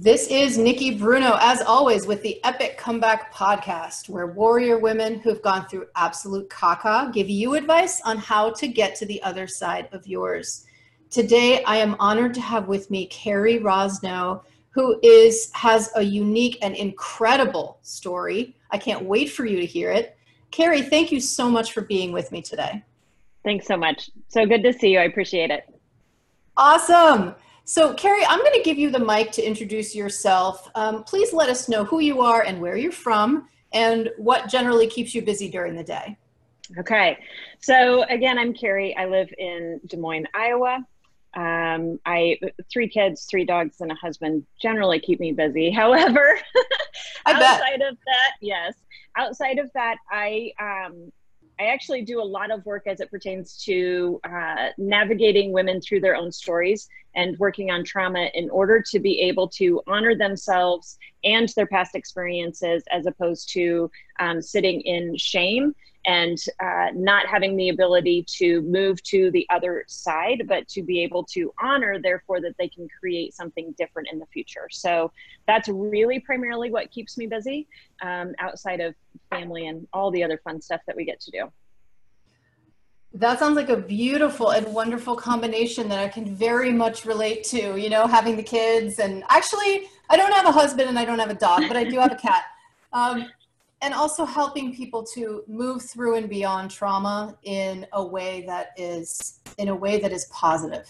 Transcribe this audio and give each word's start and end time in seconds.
This 0.00 0.28
is 0.28 0.56
Nikki 0.56 0.94
Bruno, 0.94 1.36
as 1.40 1.60
always, 1.60 2.06
with 2.06 2.22
the 2.22 2.38
Epic 2.44 2.78
Comeback 2.78 3.34
Podcast, 3.34 4.08
where 4.08 4.28
warrior 4.28 4.78
women 4.78 5.18
who've 5.18 5.42
gone 5.42 5.66
through 5.66 5.86
absolute 5.96 6.48
caca 6.48 7.12
give 7.12 7.28
you 7.28 7.54
advice 7.56 8.00
on 8.02 8.16
how 8.16 8.50
to 8.50 8.68
get 8.68 8.94
to 8.94 9.06
the 9.06 9.20
other 9.24 9.48
side 9.48 9.88
of 9.90 10.06
yours. 10.06 10.66
Today, 11.10 11.64
I 11.64 11.78
am 11.78 11.96
honored 11.98 12.32
to 12.34 12.40
have 12.40 12.68
with 12.68 12.92
me 12.92 13.08
Cari 13.08 13.58
Rosno, 13.58 14.42
who 14.70 15.00
is 15.02 15.50
has 15.54 15.90
a 15.96 16.02
unique 16.02 16.58
and 16.62 16.76
incredible 16.76 17.80
story. 17.82 18.54
I 18.70 18.78
can't 18.78 19.04
wait 19.04 19.32
for 19.32 19.46
you 19.46 19.56
to 19.56 19.66
hear 19.66 19.90
it. 19.90 20.16
Cari, 20.52 20.82
thank 20.82 21.10
you 21.10 21.18
so 21.18 21.50
much 21.50 21.72
for 21.72 21.80
being 21.80 22.12
with 22.12 22.30
me 22.30 22.40
today. 22.40 22.84
Thanks 23.42 23.66
so 23.66 23.76
much. 23.76 24.10
So 24.28 24.46
good 24.46 24.62
to 24.62 24.72
see 24.72 24.92
you. 24.92 25.00
I 25.00 25.04
appreciate 25.06 25.50
it. 25.50 25.64
Awesome. 26.56 27.34
So, 27.68 27.92
Cari, 27.92 28.24
I'm 28.24 28.38
going 28.38 28.54
to 28.54 28.62
give 28.62 28.78
you 28.78 28.88
the 28.88 28.98
mic 28.98 29.30
to 29.32 29.42
introduce 29.42 29.94
yourself. 29.94 30.70
Um, 30.74 31.04
please 31.04 31.34
let 31.34 31.50
us 31.50 31.68
know 31.68 31.84
who 31.84 32.00
you 32.00 32.22
are 32.22 32.40
and 32.40 32.62
where 32.62 32.78
you're 32.78 32.90
from 32.90 33.46
and 33.74 34.08
what 34.16 34.48
generally 34.48 34.86
keeps 34.86 35.14
you 35.14 35.20
busy 35.20 35.50
during 35.50 35.76
the 35.76 35.84
day. 35.84 36.16
Okay. 36.78 37.18
So, 37.60 38.04
again, 38.04 38.38
I'm 38.38 38.54
Cari. 38.54 38.96
I 38.96 39.04
live 39.04 39.28
in 39.36 39.82
Des 39.86 39.98
Moines, 39.98 40.26
Iowa. 40.32 40.82
Um, 41.34 42.00
I 42.06 42.40
three 42.72 42.88
kids, 42.88 43.26
three 43.26 43.44
dogs, 43.44 43.82
and 43.82 43.92
a 43.92 43.96
husband 43.96 44.46
generally 44.58 44.98
keep 44.98 45.20
me 45.20 45.32
busy. 45.32 45.70
However, 45.82 46.40
outside 47.26 47.82
of 47.82 47.98
that, 48.06 48.32
yes, 48.40 48.76
outside 49.14 49.58
of 49.58 49.70
that, 49.74 49.98
I 50.10 50.52
um, 50.58 51.12
I 51.60 51.66
actually 51.66 52.02
do 52.02 52.22
a 52.22 52.24
lot 52.24 52.50
of 52.50 52.64
work 52.64 52.86
as 52.86 53.00
it 53.00 53.10
pertains 53.10 53.62
to 53.64 54.20
uh, 54.24 54.68
navigating 54.78 55.52
women 55.52 55.82
through 55.82 56.00
their 56.00 56.16
own 56.16 56.32
stories 56.32 56.88
and 57.18 57.36
working 57.38 57.68
on 57.70 57.82
trauma 57.82 58.30
in 58.34 58.48
order 58.48 58.80
to 58.80 59.00
be 59.00 59.20
able 59.20 59.48
to 59.48 59.82
honor 59.88 60.14
themselves 60.14 60.96
and 61.24 61.48
their 61.56 61.66
past 61.66 61.96
experiences 61.96 62.84
as 62.92 63.06
opposed 63.06 63.52
to 63.52 63.90
um, 64.20 64.40
sitting 64.40 64.80
in 64.82 65.16
shame 65.16 65.74
and 66.06 66.38
uh, 66.62 66.86
not 66.94 67.26
having 67.26 67.56
the 67.56 67.70
ability 67.70 68.24
to 68.28 68.62
move 68.62 69.02
to 69.02 69.32
the 69.32 69.44
other 69.50 69.84
side, 69.88 70.44
but 70.46 70.68
to 70.68 70.80
be 70.80 71.02
able 71.02 71.24
to 71.24 71.52
honor, 71.60 71.98
therefore, 72.00 72.40
that 72.40 72.54
they 72.56 72.68
can 72.68 72.86
create 73.00 73.34
something 73.34 73.74
different 73.76 74.08
in 74.12 74.20
the 74.20 74.26
future. 74.26 74.68
So 74.70 75.10
that's 75.48 75.68
really 75.68 76.20
primarily 76.20 76.70
what 76.70 76.92
keeps 76.92 77.18
me 77.18 77.26
busy 77.26 77.66
um, 78.00 78.32
outside 78.38 78.80
of 78.80 78.94
family 79.28 79.66
and 79.66 79.88
all 79.92 80.12
the 80.12 80.22
other 80.22 80.40
fun 80.44 80.62
stuff 80.62 80.82
that 80.86 80.94
we 80.94 81.04
get 81.04 81.20
to 81.22 81.32
do. 81.32 81.50
That 83.14 83.38
sounds 83.38 83.56
like 83.56 83.70
a 83.70 83.76
beautiful 83.76 84.50
and 84.50 84.66
wonderful 84.66 85.16
combination 85.16 85.88
that 85.88 85.98
I 85.98 86.08
can 86.08 86.34
very 86.34 86.72
much 86.72 87.06
relate 87.06 87.42
to. 87.44 87.76
You 87.76 87.88
know, 87.88 88.06
having 88.06 88.36
the 88.36 88.42
kids, 88.42 88.98
and 88.98 89.24
actually, 89.30 89.88
I 90.10 90.16
don't 90.16 90.32
have 90.32 90.46
a 90.46 90.52
husband 90.52 90.88
and 90.88 90.98
I 90.98 91.04
don't 91.04 91.18
have 91.18 91.30
a 91.30 91.34
dog, 91.34 91.64
but 91.68 91.76
I 91.76 91.84
do 91.84 91.98
have 91.98 92.12
a 92.12 92.16
cat. 92.16 92.44
Um, 92.90 93.26
and 93.82 93.92
also 93.92 94.24
helping 94.24 94.74
people 94.74 95.04
to 95.14 95.44
move 95.46 95.82
through 95.82 96.16
and 96.16 96.26
beyond 96.26 96.70
trauma 96.70 97.36
in 97.42 97.86
a 97.92 98.02
way 98.02 98.44
that 98.46 98.68
is 98.78 99.40
in 99.58 99.68
a 99.68 99.74
way 99.74 100.00
that 100.00 100.10
is 100.10 100.24
positive. 100.32 100.88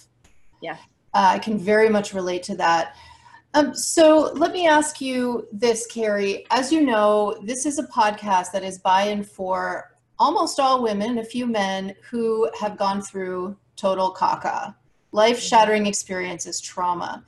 Yeah, 0.63 0.77
uh, 1.13 1.33
I 1.35 1.41
can 1.41 1.59
very 1.59 1.89
much 1.89 2.15
relate 2.15 2.45
to 2.45 2.57
that. 2.57 2.95
Um, 3.55 3.75
so 3.75 4.33
let 4.35 4.53
me 4.53 4.69
ask 4.69 5.01
you 5.01 5.49
this, 5.53 5.87
Cari. 5.87 6.47
As 6.51 6.73
you 6.73 6.83
know, 6.83 7.37
this 7.43 7.67
is 7.67 7.79
a 7.79 7.87
podcast 7.89 8.53
that 8.53 8.63
is 8.63 8.79
by 8.79 9.03
and 9.03 9.29
for 9.29 9.97
almost 10.19 10.59
all 10.59 10.83
women, 10.83 11.19
a 11.19 11.25
few 11.25 11.47
men 11.47 11.95
who 12.11 12.51
have 12.59 12.77
gone 12.77 13.01
through 13.01 13.57
total 13.77 14.13
caca, 14.13 14.75
life 15.13 15.39
shattering 15.39 15.87
experiences, 15.87 16.61
trauma. 16.61 17.25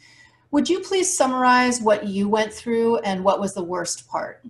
Would 0.51 0.69
you 0.69 0.81
please 0.81 1.17
summarize 1.17 1.81
what 1.81 2.07
you 2.07 2.29
went 2.29 2.53
through 2.53 2.99
and 2.99 3.23
what 3.25 3.41
was 3.41 3.55
the 3.55 3.63
worst 3.63 4.09
part? 4.09 4.45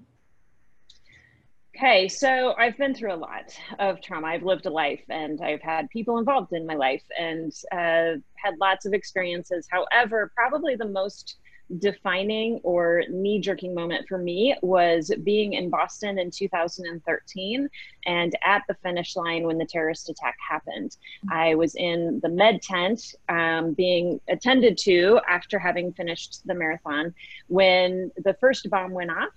Okay, 1.77 2.09
so 2.09 2.55
I've 2.59 2.77
been 2.77 2.95
through 2.95 3.15
a 3.15 3.17
lot 3.17 3.57
of 3.79 4.03
trauma. 4.03 4.27
I've 4.27 4.43
lived 4.43 4.67
a 4.67 4.71
life 4.71 5.03
and 5.09 5.41
I've 5.41 5.63
had 5.63 5.89
people 5.89 6.19
involved 6.19 6.53
in 6.53 6.67
my 6.67 6.75
life 6.75 7.03
and 7.19 7.53
uh, 7.73 8.21
had 8.37 8.55
lots 8.61 8.85
of 8.85 8.93
experiences. 8.93 9.67
However, 9.71 10.31
probably 10.35 10.77
the 10.77 10.89
most 10.89 11.37
defining 11.79 12.61
or 12.63 13.05
knee 13.09 13.41
jerking 13.41 13.75
moment 13.75 14.07
for 14.09 14.19
me 14.19 14.57
was 14.63 15.13
being 15.23 15.55
in 15.55 15.71
Boston 15.71 16.19
in 16.19 16.31
2013 16.31 17.69
and 18.07 18.39
at 18.45 18.63
the 18.69 18.75
finish 18.83 19.17
line 19.17 19.45
when 19.45 19.59
the 19.59 19.65
terrorist 19.65 20.09
attack 20.09 20.37
happened. 20.47 20.97
I 21.31 21.55
was 21.55 21.75
in 21.75 22.21
the 22.23 22.29
med 22.29 22.63
tent 22.63 23.15
um, 23.29 23.73
being 23.73 24.21
attended 24.29 24.79
to 24.79 25.21
after 25.29 25.59
having 25.59 25.93
finished 25.93 26.47
the 26.47 26.55
marathon 26.55 27.15
when 27.49 28.11
the 28.17 28.35
first 28.35 28.69
bomb 28.71 28.93
went 28.93 29.11
off. 29.11 29.29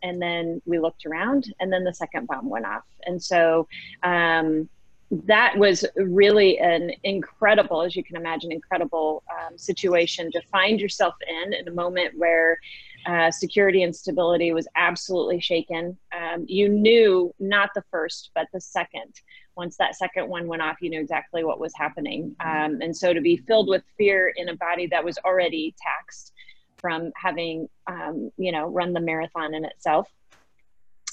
And 0.00 0.22
then 0.22 0.62
we 0.64 0.78
looked 0.78 1.06
around, 1.06 1.52
and 1.58 1.72
then 1.72 1.82
the 1.82 1.92
second 1.92 2.28
bomb 2.28 2.48
went 2.48 2.64
off. 2.64 2.84
And 3.04 3.20
so, 3.20 3.66
um, 4.04 4.68
that 5.10 5.56
was 5.56 5.86
really 5.96 6.58
an 6.58 6.92
incredible, 7.02 7.82
as 7.82 7.96
you 7.96 8.04
can 8.04 8.16
imagine, 8.16 8.52
incredible 8.52 9.22
um, 9.30 9.56
situation 9.56 10.30
to 10.32 10.42
find 10.52 10.80
yourself 10.80 11.14
in 11.26 11.54
in 11.54 11.66
a 11.66 11.70
moment 11.70 12.12
where 12.16 12.58
uh, 13.06 13.30
security 13.30 13.82
and 13.84 13.94
stability 13.94 14.52
was 14.52 14.68
absolutely 14.76 15.40
shaken. 15.40 15.96
Um, 16.12 16.44
you 16.46 16.68
knew 16.68 17.34
not 17.38 17.70
the 17.74 17.84
first, 17.90 18.30
but 18.34 18.48
the 18.52 18.60
second. 18.60 19.14
Once 19.56 19.76
that 19.78 19.96
second 19.96 20.28
one 20.28 20.46
went 20.46 20.62
off, 20.62 20.76
you 20.80 20.90
knew 20.90 21.00
exactly 21.00 21.42
what 21.42 21.58
was 21.58 21.72
happening. 21.74 22.36
Um, 22.40 22.80
and 22.82 22.94
so 22.94 23.12
to 23.12 23.20
be 23.20 23.38
filled 23.38 23.68
with 23.68 23.82
fear 23.96 24.32
in 24.36 24.50
a 24.50 24.56
body 24.56 24.86
that 24.88 25.04
was 25.04 25.18
already 25.24 25.74
taxed 25.80 26.32
from 26.76 27.10
having, 27.16 27.68
um, 27.86 28.30
you 28.36 28.52
know, 28.52 28.66
run 28.66 28.92
the 28.92 29.00
marathon 29.00 29.54
in 29.54 29.64
itself. 29.64 30.08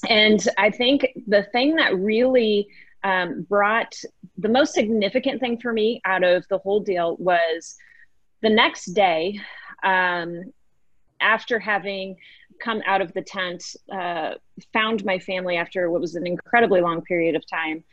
And 0.10 0.46
I 0.58 0.70
think 0.70 1.08
the 1.28 1.44
thing 1.44 1.76
that 1.76 1.98
really 1.98 2.68
um, 3.06 3.44
brought 3.44 3.96
the 4.40 4.50
most 4.50 4.74
significant 4.74 5.40
thing 5.40 5.60
for 5.62 5.72
me 5.72 6.02
out 6.06 6.24
of 6.24 6.46
the 6.50 6.58
whole 6.58 6.80
deal 6.80 7.16
was 7.18 7.76
the 8.42 8.50
next 8.50 8.88
day 8.88 9.40
um, 9.84 10.52
after 11.22 11.60
having 11.60 12.18
come 12.60 12.82
out 12.88 13.02
of 13.02 13.14
the 13.14 13.22
tent 13.22 13.64
uh, 13.94 14.32
found 14.74 15.06
my 15.06 15.20
family 15.20 15.56
after 15.56 15.92
what 15.92 16.02
was 16.02 16.16
an 16.16 16.26
incredibly 16.26 16.82
long 16.82 17.02
period 17.04 17.36
of 17.36 17.44
time 17.48 17.84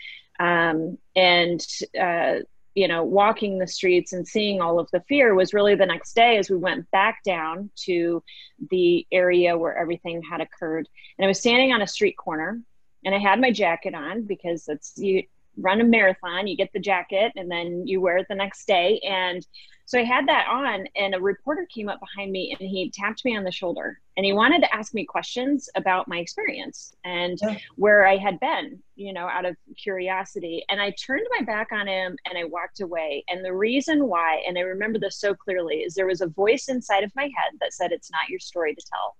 um, 0.41 0.97
and 1.15 1.67
uh, 2.00 2.37
you 2.75 2.89
know 2.89 3.05
walking 3.05 3.59
the 3.59 3.67
streets 3.67 4.15
and 4.15 4.27
seeing 4.27 4.62
all 4.62 4.79
of 4.79 4.91
the 4.93 5.05
fear 5.09 5.34
was 5.34 5.53
really 5.53 5.75
the 5.75 5.84
next 5.84 6.15
day 6.15 6.39
as 6.39 6.49
we 6.49 6.56
went 6.56 6.91
back 6.91 7.23
down 7.23 7.69
to 7.77 8.23
the 8.71 9.06
area 9.12 9.59
where 9.59 9.77
everything 9.77 10.23
had 10.23 10.41
occurred. 10.41 10.89
And 11.19 11.27
i 11.27 11.29
was 11.29 11.39
standing 11.39 11.73
on 11.73 11.83
a 11.83 11.87
street 11.87 12.17
corner 12.17 12.62
and 13.04 13.14
I 13.14 13.18
had 13.18 13.40
my 13.40 13.50
jacket 13.50 13.94
on 13.94 14.22
because 14.22 14.68
it's 14.68 14.92
you 14.96 15.22
run 15.56 15.80
a 15.80 15.84
marathon, 15.84 16.46
you 16.46 16.56
get 16.56 16.72
the 16.72 16.80
jacket 16.80 17.32
and 17.36 17.50
then 17.50 17.86
you 17.86 18.00
wear 18.00 18.18
it 18.18 18.26
the 18.28 18.34
next 18.34 18.66
day. 18.66 19.00
And 19.00 19.46
so 19.84 19.98
I 19.98 20.04
had 20.04 20.28
that 20.28 20.46
on, 20.48 20.86
and 20.96 21.14
a 21.14 21.20
reporter 21.20 21.66
came 21.66 21.88
up 21.88 22.00
behind 22.00 22.32
me 22.32 22.56
and 22.58 22.66
he 22.66 22.90
tapped 22.90 23.24
me 23.24 23.36
on 23.36 23.44
the 23.44 23.52
shoulder 23.52 24.00
and 24.16 24.24
he 24.24 24.32
wanted 24.32 24.62
to 24.62 24.74
ask 24.74 24.94
me 24.94 25.04
questions 25.04 25.68
about 25.74 26.08
my 26.08 26.18
experience 26.18 26.94
and 27.04 27.38
yeah. 27.42 27.58
where 27.76 28.06
I 28.06 28.16
had 28.16 28.40
been, 28.40 28.78
you 28.94 29.12
know, 29.12 29.26
out 29.26 29.44
of 29.44 29.56
curiosity. 29.76 30.64
And 30.70 30.80
I 30.80 30.92
turned 30.92 31.26
my 31.36 31.44
back 31.44 31.72
on 31.72 31.88
him 31.88 32.16
and 32.26 32.38
I 32.38 32.44
walked 32.44 32.80
away. 32.80 33.24
And 33.28 33.44
the 33.44 33.52
reason 33.52 34.06
why, 34.06 34.42
and 34.46 34.56
I 34.56 34.62
remember 34.62 34.98
this 34.98 35.19
so 35.19 35.34
clearly, 35.34 35.78
is 35.78 35.94
there 35.94 36.06
was 36.06 36.20
a 36.20 36.28
voice 36.28 36.69
inside 36.69 37.04
of 37.04 37.12
my 37.16 37.24
head 37.24 37.58
that 37.60 37.74
said, 37.74 37.92
It's 37.92 38.10
not 38.10 38.28
your 38.28 38.40
story 38.40 38.74
to 38.74 38.82
tell. 38.88 39.16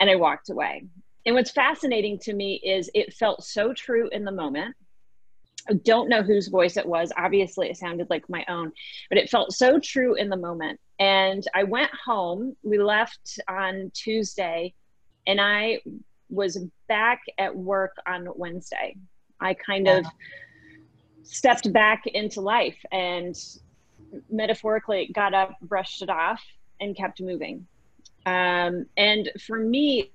And 0.00 0.10
I 0.10 0.16
walked 0.16 0.50
away. 0.50 0.84
And 1.26 1.34
what's 1.34 1.50
fascinating 1.50 2.18
to 2.20 2.34
me 2.34 2.60
is 2.64 2.90
it 2.94 3.14
felt 3.14 3.44
so 3.44 3.72
true 3.72 4.08
in 4.10 4.24
the 4.24 4.32
moment. 4.32 4.74
I 5.68 5.74
don't 5.74 6.10
know 6.10 6.22
whose 6.22 6.48
voice 6.48 6.76
it 6.76 6.84
was. 6.84 7.10
Obviously, 7.16 7.70
it 7.70 7.76
sounded 7.78 8.10
like 8.10 8.28
my 8.28 8.44
own, 8.48 8.72
but 9.08 9.16
it 9.16 9.30
felt 9.30 9.52
so 9.52 9.78
true 9.78 10.14
in 10.14 10.28
the 10.28 10.36
moment. 10.36 10.78
And 10.98 11.42
I 11.54 11.64
went 11.64 11.90
home. 12.04 12.54
We 12.62 12.78
left 12.78 13.38
on 13.48 13.90
Tuesday, 13.94 14.74
and 15.26 15.40
I 15.40 15.80
was 16.28 16.58
back 16.88 17.22
at 17.38 17.56
work 17.56 17.96
on 18.06 18.28
Wednesday. 18.36 18.96
I 19.40 19.54
kind 19.54 19.88
of 19.88 20.04
stepped 21.22 21.72
back 21.72 22.06
into 22.06 22.40
life 22.40 22.76
and 22.92 23.34
metaphorically 24.30 25.10
got 25.14 25.32
up, 25.34 25.56
brushed 25.62 26.02
it 26.02 26.10
off, 26.10 26.42
and 26.80 26.96
kept 26.96 27.20
moving. 27.20 27.66
Um, 28.26 28.86
and 28.96 29.30
for 29.46 29.58
me, 29.58 30.12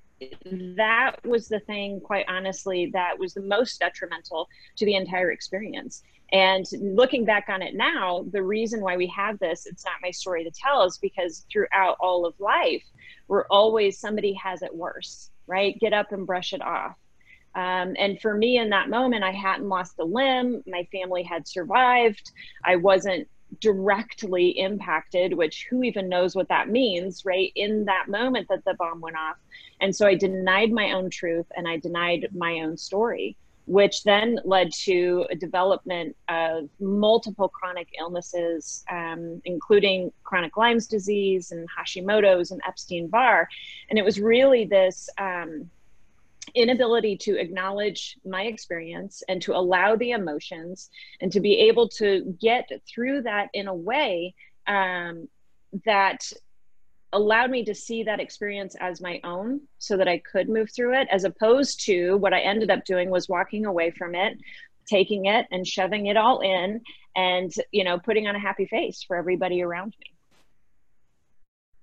that 0.51 1.16
was 1.25 1.48
the 1.48 1.60
thing, 1.62 2.00
quite 2.01 2.25
honestly, 2.27 2.89
that 2.94 3.18
was 3.18 3.33
the 3.33 3.42
most 3.42 3.80
detrimental 3.80 4.48
to 4.77 4.86
the 4.86 4.95
entire 4.95 5.31
experience. 5.31 6.04
And 6.31 6.66
looking 6.80 7.25
back 7.25 7.45
on 7.50 7.62
it 7.62 7.75
now, 7.75 8.25
the 8.31 8.44
reason 8.44 8.81
why 8.81 8.98
we 8.98 9.07
have 9.07 9.39
this, 9.39 9.66
it's 9.66 9.86
not 9.86 9.95
my 10.01 10.12
story 10.12 10.44
to 10.44 10.51
tell, 10.51 10.83
is 10.83 10.98
because 10.98 11.45
throughout 11.51 11.98
all 12.00 12.25
of 12.25 12.39
life, 12.39 12.83
we're 13.27 13.48
always 13.48 14.00
somebody 14.00 14.33
has 14.33 14.62
it 14.62 14.75
worse, 14.75 15.31
right? 15.48 15.80
Get 15.80 15.94
up 15.94 16.12
and 16.12 16.27
brush 16.27 16.54
it 16.54 16.62
off. 16.62 16.95
Um, 17.56 17.95
and 17.98 18.21
for 18.21 18.36
me 18.36 18.60
in 18.60 18.69
that 18.69 18.89
moment, 18.89 19.24
I 19.24 19.31
hadn't 19.31 19.68
lost 19.68 19.95
a 20.00 20.04
limb. 20.04 20.63
My 20.68 20.88
family 20.92 21.24
had 21.24 21.48
survived. 21.48 22.31
I 22.63 22.75
wasn't 22.75 23.27
directly 23.60 24.50
impacted, 24.60 25.34
which 25.34 25.68
who 25.69 25.84
even 25.84 26.10
knows 26.10 26.36
what 26.36 26.50
that 26.50 26.69
means, 26.69 27.25
right? 27.25 27.51
In 27.56 27.86
that 27.86 28.07
moment 28.07 28.48
that 28.50 28.63
the 28.66 28.75
bomb 28.75 29.01
went 29.01 29.18
off. 29.18 29.38
And 29.81 29.96
so 29.96 30.06
I 30.07 30.16
denied 30.16 30.72
my 30.72 30.92
own 30.92 31.10
truth 31.10 31.46
and 31.56 31.68
I 31.68 31.78
denied 31.78 32.30
my 32.34 32.60
own 32.60 32.78
story, 32.78 33.36
which 33.66 34.04
then 34.04 34.40
led 34.46 34.72
to 34.72 35.25
a 35.31 35.36
development 35.36 36.16
of 36.28 36.69
multiple 36.80 37.50
chronic 37.50 37.88
illnesses, 38.00 38.84
um, 38.92 39.42
including 39.46 40.12
chronic 40.24 40.56
Lyme's 40.57 40.88
disease 40.88 41.52
and 41.52 41.68
Hashimoto's 41.69 42.52
and 42.52 42.62
Epstein 42.68 43.07
Barr. 43.07 43.48
And 43.90 43.98
it 43.98 44.06
was 44.06 44.19
really 44.19 44.66
this. 44.66 45.10
Um, 45.18 45.69
inability 46.56 47.18
to 47.18 47.40
acknowledge 47.40 48.18
my 48.26 48.44
experience 48.44 49.24
and 49.28 49.42
to 49.42 49.56
allow 49.56 49.96
the 49.96 50.12
emotions 50.12 50.90
and 51.22 51.32
to 51.32 51.40
be 51.40 51.60
able 51.60 51.88
to 51.90 52.36
get 52.40 52.70
through 52.88 53.22
that 53.24 53.50
in 53.54 53.68
a 53.68 53.74
way 53.74 54.34
um, 54.68 55.28
that 55.86 56.32
allowed 57.12 57.50
me 57.50 57.66
to 57.66 57.74
see 57.74 58.04
that 58.04 58.20
experience 58.20 58.76
as 58.80 59.02
my 59.02 59.20
own 59.24 59.62
so 59.80 59.98
that 59.98 60.08
I 60.08 60.20
could 60.20 60.48
move 60.48 60.70
through 60.76 61.00
it, 61.00 61.08
as 61.12 61.24
opposed 61.24 61.86
to 61.86 62.16
what 62.18 62.34
I 62.34 62.42
ended 62.42 62.70
up 62.70 62.86
doing 62.86 63.10
was 63.10 63.28
walking 63.28 63.66
away 63.66 63.92
from 63.92 64.14
it, 64.14 64.38
taking 64.88 65.26
it 65.26 65.48
and 65.52 65.66
shoving 65.66 66.08
it 66.08 66.18
all 66.18 66.40
in 66.40 66.82
and, 67.16 67.52
you 67.72 67.84
know, 67.84 68.00
putting 68.00 68.28
on 68.28 68.36
a 68.36 68.40
happy 68.40 68.66
face 68.66 69.04
for 69.08 69.18
everybody 69.18 69.62
around 69.62 69.96
me. 70.00 70.14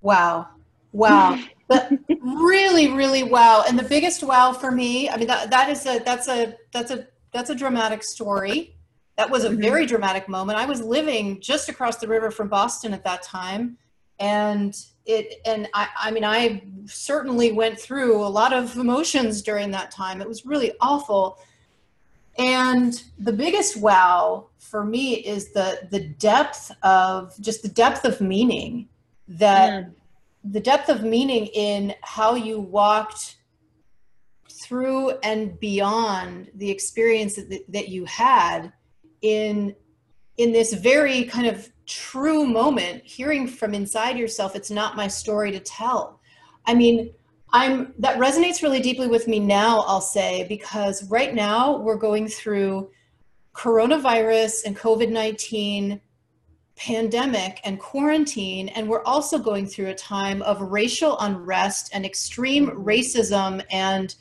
Wow. 0.01 0.49
Wow. 0.93 1.39
but 1.69 1.93
really, 2.21 2.89
really 2.93 3.23
wow. 3.23 3.65
And 3.67 3.79
the 3.79 3.83
biggest 3.85 4.23
wow 4.23 4.53
for 4.53 4.71
me, 4.71 5.09
I 5.09 5.17
mean, 5.17 5.27
that, 5.27 5.51
that 5.51 5.69
is 5.69 5.85
a, 5.87 5.99
that's 6.01 6.29
a, 6.29 6.57
that's 6.73 6.91
a, 6.91 7.09
that's 7.33 7.51
a 7.51 7.55
dramatic 7.55 8.03
story. 8.03 8.77
That 9.17 9.31
was 9.31 9.45
a 9.45 9.51
mm-hmm. 9.51 9.61
very 9.61 9.87
dramatic 9.87 10.29
moment. 10.29 10.59
I 10.59 10.67
was 10.67 10.81
living 10.81 11.41
just 11.41 11.69
across 11.69 11.97
the 11.97 12.09
river 12.09 12.31
from 12.31 12.49
Boston 12.49 12.93
at 12.93 13.05
that 13.05 13.23
time. 13.23 13.79
And 14.19 14.75
it, 15.05 15.41
and 15.45 15.69
I, 15.75 15.89
I 15.99 16.11
mean, 16.11 16.25
I 16.25 16.63
certainly 16.87 17.53
went 17.53 17.79
through 17.79 18.25
a 18.25 18.29
lot 18.29 18.53
of 18.53 18.77
emotions 18.77 19.43
during 19.43 19.71
that 19.73 19.91
time. 19.91 20.21
It 20.21 20.29
was 20.29 20.47
really 20.47 20.73
awful. 20.81 21.39
And 22.39 23.03
the 23.19 23.33
biggest 23.33 23.79
wow 23.79 24.49
for 24.59 24.85
me 24.85 25.15
is 25.15 25.53
the, 25.53 25.87
the 25.91 26.01
depth 26.01 26.71
of 26.83 27.35
just 27.41 27.63
the 27.63 27.69
depth 27.69 28.05
of 28.05 28.21
meaning 28.21 28.89
that 29.29 29.91
the 30.51 30.61
depth 30.61 30.89
of 30.89 31.03
meaning 31.03 31.47
in 31.47 31.95
how 32.03 32.35
you 32.35 32.61
walked 32.61 33.37
through 34.51 35.11
and 35.23 35.59
beyond 35.61 36.51
the 36.55 36.71
experience 36.71 37.35
that, 37.35 37.65
that 37.69 37.89
you 37.89 38.05
had 38.05 38.73
in 39.23 39.75
in 40.39 40.53
this 40.53 40.75
very 40.75 41.25
kind 41.25 41.47
of 41.47 41.71
true 41.87 42.45
moment 42.47 43.03
hearing 43.05 43.47
from 43.47 43.75
inside 43.75 44.19
yourself 44.19 44.55
it's 44.55 44.71
not 44.71 44.97
my 44.97 45.09
story 45.09 45.51
to 45.53 45.61
tell. 45.61 46.21
I 46.67 46.75
mean 46.75 47.13
i'm 47.53 47.95
that 47.99 48.19
resonates 48.19 48.63
really 48.63 48.81
deeply 48.81 49.07
with 49.07 49.29
me 49.29 49.39
now 49.39 49.85
i'll 49.87 50.01
say 50.01 50.45
because 50.49 51.09
right 51.09 51.33
now 51.33 51.79
we're 51.79 51.97
going 51.97 52.27
through 52.27 52.91
coronavirus 53.55 54.65
and 54.67 54.77
covid-19 54.77 56.01
pandemic 56.77 57.61
and 57.65 57.81
quarantine 57.81 58.69
and 58.69 58.87
we're 58.87 59.03
also 59.05 59.39
going 59.39 59.67
through 59.67 59.89
a 59.89 59.95
time 59.95 60.43
of 60.43 60.61
racial 60.61 61.19
unrest 61.21 61.91
and 61.95 62.05
extreme 62.05 62.69
racism 62.71 63.65
and 63.71 64.15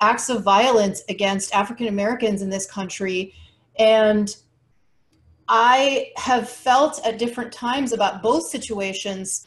acts 0.00 0.28
of 0.28 0.42
violence 0.42 1.02
against 1.08 1.54
African 1.54 1.88
Americans 1.88 2.42
in 2.42 2.50
this 2.50 2.70
country 2.70 3.34
and 3.78 4.36
I 5.48 6.12
have 6.16 6.48
felt 6.48 7.04
at 7.04 7.18
different 7.18 7.50
times 7.50 7.92
about 7.92 8.22
both 8.22 8.46
situations 8.46 9.46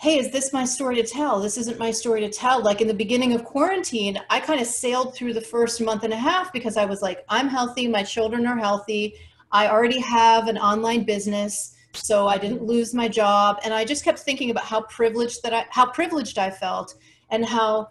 hey, 0.00 0.18
is 0.18 0.30
this 0.30 0.50
my 0.50 0.64
story 0.64 0.96
to 0.96 1.02
tell? 1.02 1.40
This 1.40 1.58
isn't 1.58 1.78
my 1.78 1.90
story 1.90 2.22
to 2.22 2.30
tell. 2.30 2.62
Like 2.62 2.80
in 2.80 2.88
the 2.88 2.94
beginning 2.94 3.34
of 3.34 3.44
quarantine, 3.44 4.18
I 4.30 4.40
kind 4.40 4.58
of 4.58 4.66
sailed 4.66 5.14
through 5.14 5.34
the 5.34 5.42
first 5.42 5.78
month 5.78 6.04
and 6.04 6.12
a 6.14 6.16
half 6.16 6.54
because 6.54 6.78
I 6.78 6.86
was 6.86 7.02
like, 7.02 7.22
I'm 7.28 7.48
healthy, 7.48 7.86
my 7.86 8.02
children 8.02 8.46
are 8.46 8.56
healthy, 8.56 9.16
I 9.52 9.68
already 9.68 10.00
have 10.00 10.48
an 10.48 10.58
online 10.58 11.04
business, 11.04 11.74
so 11.92 12.28
I 12.28 12.38
didn't 12.38 12.62
lose 12.62 12.94
my 12.94 13.08
job. 13.08 13.58
And 13.64 13.74
I 13.74 13.84
just 13.84 14.04
kept 14.04 14.20
thinking 14.20 14.50
about 14.50 14.64
how 14.64 14.82
privileged 14.82 15.42
that 15.42 15.52
I, 15.52 15.66
how 15.70 15.86
privileged 15.86 16.38
I 16.38 16.50
felt, 16.50 16.94
and 17.30 17.44
how 17.44 17.90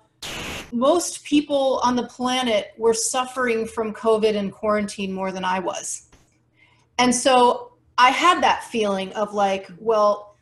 most 0.71 1.23
people 1.23 1.81
on 1.83 1.95
the 1.95 2.03
planet 2.03 2.73
were 2.77 2.93
suffering 2.93 3.65
from 3.65 3.93
COVID 3.93 4.35
and 4.35 4.51
quarantine 4.51 5.11
more 5.11 5.31
than 5.31 5.43
I 5.43 5.59
was. 5.59 6.09
And 6.97 7.13
so 7.13 7.73
I 7.97 8.11
had 8.11 8.41
that 8.43 8.63
feeling 8.65 9.11
of 9.13 9.33
like, 9.33 9.69
well, 9.79 10.35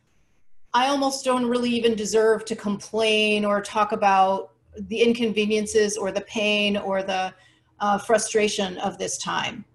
I 0.74 0.88
almost 0.88 1.26
don't 1.26 1.46
really 1.46 1.72
even 1.72 1.96
deserve 1.96 2.46
to 2.46 2.56
complain 2.56 3.46
or 3.46 3.62
talk 3.62 3.92
about 3.94 4.52
the 4.76 5.02
inconveniences 5.02 5.98
or 5.98 6.12
the 6.12 6.22
pain 6.22 6.78
or 6.78 7.02
the 7.02 7.34
uh, 7.80 7.98
frustration 7.98 8.78
of 8.80 8.98
this 8.98 9.18
time. 9.18 9.66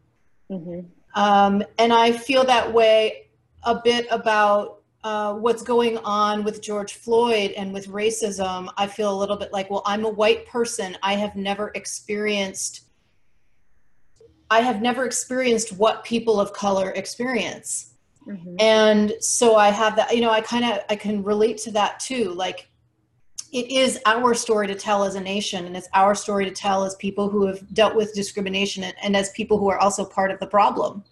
Mm-hmm. 0.51 0.81
Um, 1.15 1.63
and 1.79 1.93
I 1.93 2.13
feel 2.13 2.45
that 2.45 2.73
way 2.73 3.29
a 3.65 3.81
bit 3.83 4.07
about 4.11 4.83
uh, 5.05 5.35
what's 5.35 5.63
going 5.63 5.99
on 5.99 6.45
with 6.45 6.63
George 6.63 6.95
Floyd 6.95 7.53
and 7.53 7.73
with 7.73 7.89
racism. 7.89 8.73
I 8.77 8.87
feel 8.87 9.13
a 9.13 9.19
little 9.19 9.37
bit 9.37 9.53
like, 9.53 9.69
well, 9.71 9.83
I'm 9.85 10.05
a 10.05 10.09
white 10.09 10.47
person. 10.47 10.97
I 11.03 11.15
have 11.15 11.35
never 11.35 11.73
experienced. 11.75 12.83
I 14.51 14.61
have 14.61 14.81
never 14.81 15.05
experienced 15.05 15.73
what 15.73 16.05
people 16.05 16.39
of 16.41 16.53
color 16.53 16.91
experience. 16.91 17.95
Mm-hmm. 18.27 18.57
And 18.61 19.13
so 19.21 19.57
I 19.57 19.71
have 19.71 19.97
that, 19.97 20.15
you 20.15 20.21
know, 20.21 20.31
I 20.31 20.41
kind 20.41 20.65
of 20.65 20.81
I 20.89 20.97
can 20.97 21.25
relate 21.25 21.59
to 21.59 21.73
that 21.73 21.99
too. 21.99 22.33
Like 22.35 22.69
it 23.53 23.71
is 23.71 24.01
our 24.07 24.33
story 24.33 24.67
to 24.67 24.75
tell 24.75 25.05
as 25.05 25.15
a 25.15 25.21
nation 25.21 25.67
and 25.67 25.77
it's 25.77 25.89
our 25.93 26.15
story 26.15 26.45
to 26.47 26.51
tell 26.51 26.85
as 26.85 26.95
people 26.97 27.29
who 27.29 27.47
have 27.47 27.63
dealt 27.75 27.95
with 27.95 28.15
discrimination 28.15 28.83
and, 28.83 28.95
and 29.03 29.15
as 29.15 29.31
people 29.31 29.59
who 29.59 29.69
are 29.69 29.79
also 29.79 30.05
part 30.05 30.31
of 30.31 30.41
the 30.41 30.47
problem 30.47 31.05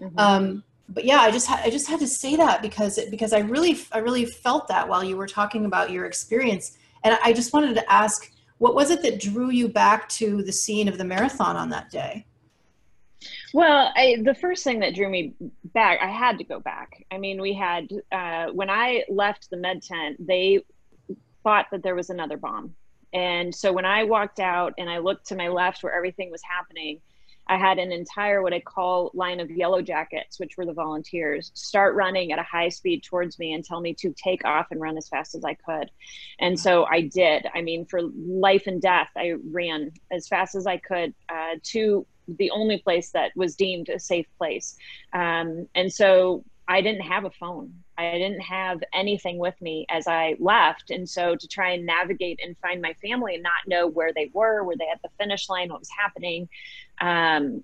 mm-hmm. 0.00 0.18
um, 0.18 0.64
but 0.88 1.04
yeah 1.04 1.20
i 1.20 1.30
just 1.30 1.46
had 1.46 1.60
i 1.64 1.70
just 1.70 1.88
had 1.88 2.00
to 2.00 2.06
say 2.06 2.36
that 2.36 2.60
because 2.60 2.98
it, 2.98 3.10
because 3.10 3.32
i 3.32 3.38
really 3.38 3.78
i 3.92 3.98
really 3.98 4.26
felt 4.26 4.68
that 4.68 4.86
while 4.88 5.02
you 5.02 5.16
were 5.16 5.26
talking 5.26 5.64
about 5.64 5.90
your 5.90 6.04
experience 6.04 6.76
and 7.04 7.16
i 7.24 7.32
just 7.32 7.52
wanted 7.52 7.74
to 7.74 7.92
ask 7.92 8.32
what 8.58 8.74
was 8.74 8.90
it 8.90 9.02
that 9.02 9.20
drew 9.20 9.50
you 9.50 9.68
back 9.68 10.08
to 10.08 10.42
the 10.42 10.52
scene 10.52 10.88
of 10.88 10.98
the 10.98 11.04
marathon 11.04 11.56
on 11.56 11.68
that 11.70 11.90
day 11.90 12.24
well, 13.54 13.90
I, 13.96 14.16
the 14.22 14.34
first 14.34 14.64
thing 14.64 14.80
that 14.80 14.94
drew 14.94 15.08
me 15.08 15.32
back, 15.72 15.98
I 16.02 16.08
had 16.08 16.36
to 16.38 16.44
go 16.44 16.60
back. 16.60 17.04
I 17.10 17.16
mean, 17.16 17.40
we 17.40 17.54
had, 17.54 17.88
uh, 18.12 18.48
when 18.52 18.68
I 18.68 19.04
left 19.08 19.48
the 19.48 19.56
med 19.56 19.82
tent, 19.82 20.24
they 20.24 20.62
thought 21.46 21.66
that 21.70 21.84
there 21.84 21.94
was 21.94 22.10
another 22.10 22.36
bomb. 22.36 22.74
And 23.12 23.54
so 23.54 23.72
when 23.72 23.84
I 23.84 24.02
walked 24.02 24.40
out 24.40 24.74
and 24.78 24.90
I 24.90 24.98
looked 24.98 25.28
to 25.28 25.36
my 25.36 25.46
left 25.46 25.80
where 25.84 25.94
everything 25.94 26.28
was 26.32 26.42
happening, 26.42 27.00
I 27.46 27.56
had 27.56 27.78
an 27.78 27.92
entire 27.92 28.42
what 28.42 28.52
I 28.52 28.58
call 28.58 29.12
line 29.14 29.38
of 29.38 29.48
yellow 29.48 29.80
jackets, 29.80 30.40
which 30.40 30.56
were 30.56 30.66
the 30.66 30.72
volunteers, 30.72 31.52
start 31.54 31.94
running 31.94 32.32
at 32.32 32.40
a 32.40 32.42
high 32.42 32.68
speed 32.68 33.04
towards 33.04 33.38
me 33.38 33.52
and 33.52 33.64
tell 33.64 33.80
me 33.80 33.94
to 33.94 34.12
take 34.12 34.44
off 34.44 34.66
and 34.72 34.80
run 34.80 34.98
as 34.98 35.08
fast 35.08 35.36
as 35.36 35.44
I 35.44 35.54
could. 35.54 35.88
And 36.40 36.58
so 36.58 36.84
I 36.86 37.02
did. 37.02 37.46
I 37.54 37.62
mean, 37.62 37.86
for 37.86 38.00
life 38.02 38.66
and 38.66 38.82
death, 38.82 39.10
I 39.16 39.34
ran 39.52 39.92
as 40.10 40.26
fast 40.26 40.56
as 40.56 40.66
I 40.66 40.78
could 40.78 41.14
uh, 41.28 41.58
to 41.74 42.04
the 42.26 42.50
only 42.50 42.78
place 42.78 43.10
that 43.10 43.30
was 43.36 43.54
deemed 43.54 43.88
a 43.88 44.00
safe 44.00 44.26
place. 44.36 44.76
Um, 45.12 45.68
and 45.76 45.92
so 45.92 46.44
I 46.68 46.80
didn't 46.80 47.02
have 47.02 47.24
a 47.24 47.30
phone. 47.30 47.72
I 47.96 48.12
didn't 48.12 48.40
have 48.40 48.82
anything 48.92 49.38
with 49.38 49.60
me 49.60 49.86
as 49.88 50.06
I 50.08 50.36
left. 50.40 50.90
And 50.90 51.08
so 51.08 51.36
to 51.36 51.48
try 51.48 51.70
and 51.70 51.86
navigate 51.86 52.40
and 52.42 52.56
find 52.58 52.82
my 52.82 52.94
family 52.94 53.34
and 53.34 53.42
not 53.42 53.52
know 53.66 53.86
where 53.86 54.12
they 54.12 54.30
were, 54.32 54.64
were 54.64 54.76
they 54.76 54.88
at 54.92 55.00
the 55.02 55.08
finish 55.18 55.48
line, 55.48 55.68
what 55.68 55.78
was 55.78 55.90
happening, 55.96 56.48
um, 57.00 57.62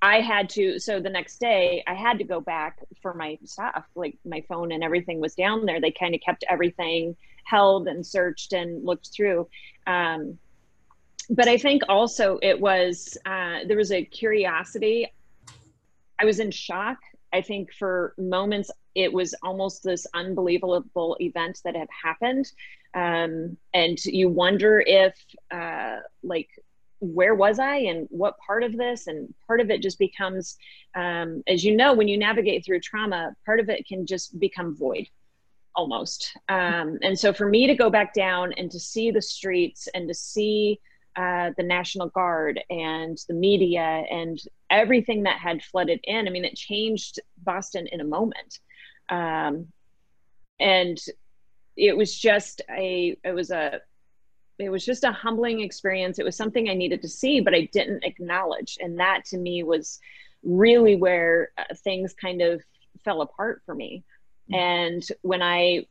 I 0.00 0.20
had 0.20 0.48
to, 0.50 0.78
so 0.78 1.00
the 1.00 1.10
next 1.10 1.38
day 1.38 1.82
I 1.86 1.94
had 1.94 2.18
to 2.18 2.24
go 2.24 2.40
back 2.40 2.78
for 3.02 3.14
my 3.14 3.38
stuff, 3.44 3.84
like 3.94 4.16
my 4.24 4.42
phone 4.48 4.70
and 4.70 4.84
everything 4.84 5.20
was 5.20 5.34
down 5.34 5.66
there. 5.66 5.80
They 5.80 5.90
kind 5.90 6.14
of 6.14 6.20
kept 6.20 6.44
everything 6.48 7.16
held 7.44 7.88
and 7.88 8.06
searched 8.06 8.52
and 8.52 8.84
looked 8.84 9.08
through. 9.08 9.48
Um, 9.86 10.38
but 11.30 11.48
I 11.48 11.58
think 11.58 11.82
also 11.88 12.38
it 12.42 12.60
was, 12.60 13.18
uh, 13.26 13.60
there 13.66 13.76
was 13.76 13.90
a 13.90 14.04
curiosity. 14.04 15.12
I 16.20 16.24
was 16.24 16.38
in 16.38 16.50
shock 16.50 16.98
I 17.32 17.42
think 17.42 17.72
for 17.72 18.14
moments 18.18 18.70
it 18.94 19.12
was 19.12 19.34
almost 19.42 19.82
this 19.82 20.06
unbelievable 20.14 21.16
event 21.20 21.60
that 21.64 21.76
had 21.76 21.88
happened, 22.02 22.50
um, 22.94 23.56
and 23.74 24.02
you 24.04 24.28
wonder 24.28 24.82
if 24.84 25.14
uh, 25.50 25.98
like 26.22 26.48
where 27.00 27.34
was 27.34 27.58
I 27.58 27.76
and 27.76 28.08
what 28.10 28.38
part 28.38 28.64
of 28.64 28.76
this 28.76 29.06
and 29.06 29.32
part 29.46 29.60
of 29.60 29.70
it 29.70 29.82
just 29.82 29.98
becomes, 29.98 30.56
um, 30.94 31.42
as 31.46 31.64
you 31.64 31.76
know, 31.76 31.94
when 31.94 32.08
you 32.08 32.18
navigate 32.18 32.64
through 32.64 32.80
trauma, 32.80 33.36
part 33.46 33.60
of 33.60 33.68
it 33.68 33.86
can 33.86 34.06
just 34.06 34.38
become 34.38 34.76
void 34.76 35.06
almost. 35.76 36.36
Um, 36.48 36.98
and 37.02 37.16
so 37.16 37.32
for 37.32 37.48
me 37.48 37.68
to 37.68 37.74
go 37.74 37.88
back 37.88 38.14
down 38.14 38.52
and 38.54 38.70
to 38.72 38.80
see 38.80 39.10
the 39.10 39.22
streets 39.22 39.88
and 39.94 40.08
to 40.08 40.14
see 40.14 40.80
uh, 41.18 41.50
the 41.56 41.64
National 41.64 42.08
Guard 42.08 42.60
and 42.70 43.18
the 43.26 43.34
media 43.34 44.04
and 44.08 44.40
everything 44.70 45.24
that 45.24 45.38
had 45.38 45.64
flooded 45.64 45.98
in. 46.04 46.28
I 46.28 46.30
mean, 46.30 46.44
it 46.44 46.54
changed 46.54 47.18
Boston 47.42 47.88
in 47.88 48.00
a 48.00 48.04
moment. 48.04 48.60
Um, 49.08 49.66
and 50.60 50.96
it 51.76 51.96
was 51.96 52.16
just 52.16 52.62
a, 52.70 53.16
it 53.24 53.32
was 53.32 53.50
a, 53.50 53.80
it 54.60 54.70
was 54.70 54.84
just 54.84 55.02
a 55.02 55.10
humbling 55.10 55.60
experience. 55.60 56.20
It 56.20 56.24
was 56.24 56.36
something 56.36 56.68
I 56.68 56.74
needed 56.74 57.02
to 57.02 57.08
see, 57.08 57.40
but 57.40 57.52
I 57.52 57.68
didn't 57.72 58.04
acknowledge. 58.04 58.78
And 58.80 59.00
that 59.00 59.24
to 59.30 59.38
me 59.38 59.64
was 59.64 59.98
really 60.44 60.94
where 60.94 61.50
uh, 61.58 61.74
things 61.82 62.14
kind 62.14 62.42
of 62.42 62.62
fell 63.04 63.22
apart 63.22 63.62
for 63.66 63.74
me. 63.74 64.04
Mm-hmm. 64.52 64.54
And 64.54 65.08
when 65.22 65.42
I 65.42 65.86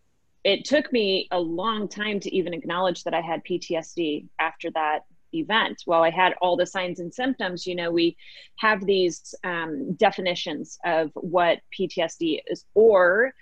it 0.46 0.64
took 0.64 0.94
me 0.94 1.28
a 1.32 1.40
long 1.40 1.90
time 1.90 2.22
to 2.22 2.34
even 2.34 2.54
acknowledge 2.54 3.04
that 3.04 3.14
I 3.14 3.20
had 3.20 3.44
PTSD 3.44 4.28
after 4.40 4.72
that 4.72 5.04
event. 5.40 5.84
Well, 5.86 6.04
I 6.04 6.10
had 6.10 6.34
all 6.42 6.58
the 6.58 6.66
signs 6.66 7.00
and 7.00 7.14
symptoms, 7.14 7.66
you 7.66 7.76
know, 7.76 7.92
we 7.92 8.18
have 8.58 8.86
these 8.86 9.36
um, 9.44 9.94
definitions 9.94 10.78
of 10.86 11.12
what 11.14 11.60
PTSD 11.78 12.42
is 12.48 12.66
or 12.74 13.34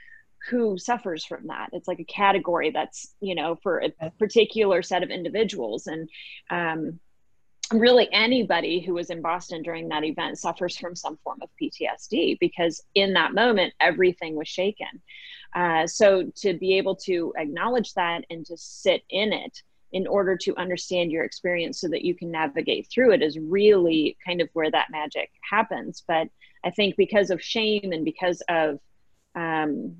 who 0.50 0.78
suffers 0.78 1.25
from 1.25 1.48
that. 1.48 1.70
It's 1.74 1.88
like 1.88 2.00
a 2.00 2.06
category 2.06 2.70
that's, 2.70 3.16
you 3.20 3.36
know, 3.36 3.56
for 3.64 3.84
a 4.00 4.10
particular 4.12 4.82
set 4.84 5.04
of 5.04 5.10
individuals. 5.10 5.88
And 5.88 6.10
um, 6.50 7.00
really 7.74 8.08
anybody 8.12 8.80
who 8.80 8.94
was 8.94 9.10
in 9.10 9.22
Boston 9.22 9.64
during 9.64 9.90
that 9.90 10.04
event 10.04 10.38
suffers 10.38 10.78
from 10.78 10.96
some 10.96 11.18
form 11.24 11.40
of 11.42 11.50
PTSD 11.62 12.38
because 12.40 12.82
in 12.94 13.14
that 13.14 13.34
moment, 13.34 13.74
everything 13.80 14.36
was 14.36 14.48
shaken. 14.48 15.02
Uh, 15.56 15.88
so 15.88 16.32
to 16.36 16.54
be 16.54 16.78
able 16.78 16.96
to 16.96 17.34
acknowledge 17.38 17.94
that 17.94 18.24
and 18.30 18.46
to 18.46 18.58
sit 18.58 19.04
in 19.10 19.34
it 19.34 19.64
in 19.96 20.08
order 20.08 20.36
to 20.36 20.54
understand 20.58 21.10
your 21.10 21.24
experience 21.24 21.80
so 21.80 21.88
that 21.88 22.04
you 22.04 22.14
can 22.14 22.30
navigate 22.30 22.86
through 22.92 23.14
it 23.14 23.22
is 23.22 23.40
really 23.40 24.18
kind 24.28 24.42
of 24.42 24.50
where 24.52 24.70
that 24.70 24.92
magic 24.92 25.32
happens. 25.50 26.04
But 26.06 26.28
I 26.66 26.72
think 26.72 26.98
because 26.98 27.30
of 27.30 27.42
shame 27.42 27.94
and 27.94 28.04
because 28.04 28.44
of 28.50 28.78
um, 29.36 29.96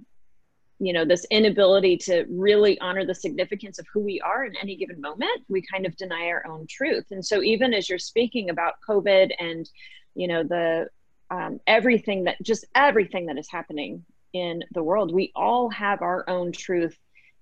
you 0.80 0.92
know 0.92 1.06
this 1.06 1.26
inability 1.32 1.96
to 1.96 2.26
really 2.30 2.78
honor 2.82 3.06
the 3.06 3.16
significance 3.16 3.80
of 3.80 3.86
who 3.94 4.02
we 4.02 4.20
are 4.20 4.44
in 4.44 4.54
any 4.62 4.76
given 4.76 5.00
moment 5.00 5.42
we 5.48 5.64
kind 5.72 5.86
of 5.86 5.96
deny 5.96 6.28
our 6.28 6.46
own 6.46 6.68
truth 6.70 7.06
and 7.12 7.26
so 7.26 7.42
even 7.42 7.74
as 7.74 7.88
you're 7.88 7.98
speaking 7.98 8.50
about 8.50 8.74
covid 8.86 9.32
and 9.40 9.70
you 10.16 10.28
know 10.28 10.44
the 10.44 10.90
um, 11.32 11.62
everything 11.66 12.26
that 12.26 12.36
just 12.44 12.66
everything 12.76 13.28
that 13.28 13.38
is 13.38 13.50
happening 13.50 14.04
in 14.34 14.62
the 14.74 14.84
world 14.84 15.14
we 15.14 15.32
all 15.34 15.70
have 15.70 16.02
our 16.02 16.30
own 16.30 16.52
truth 16.52 16.98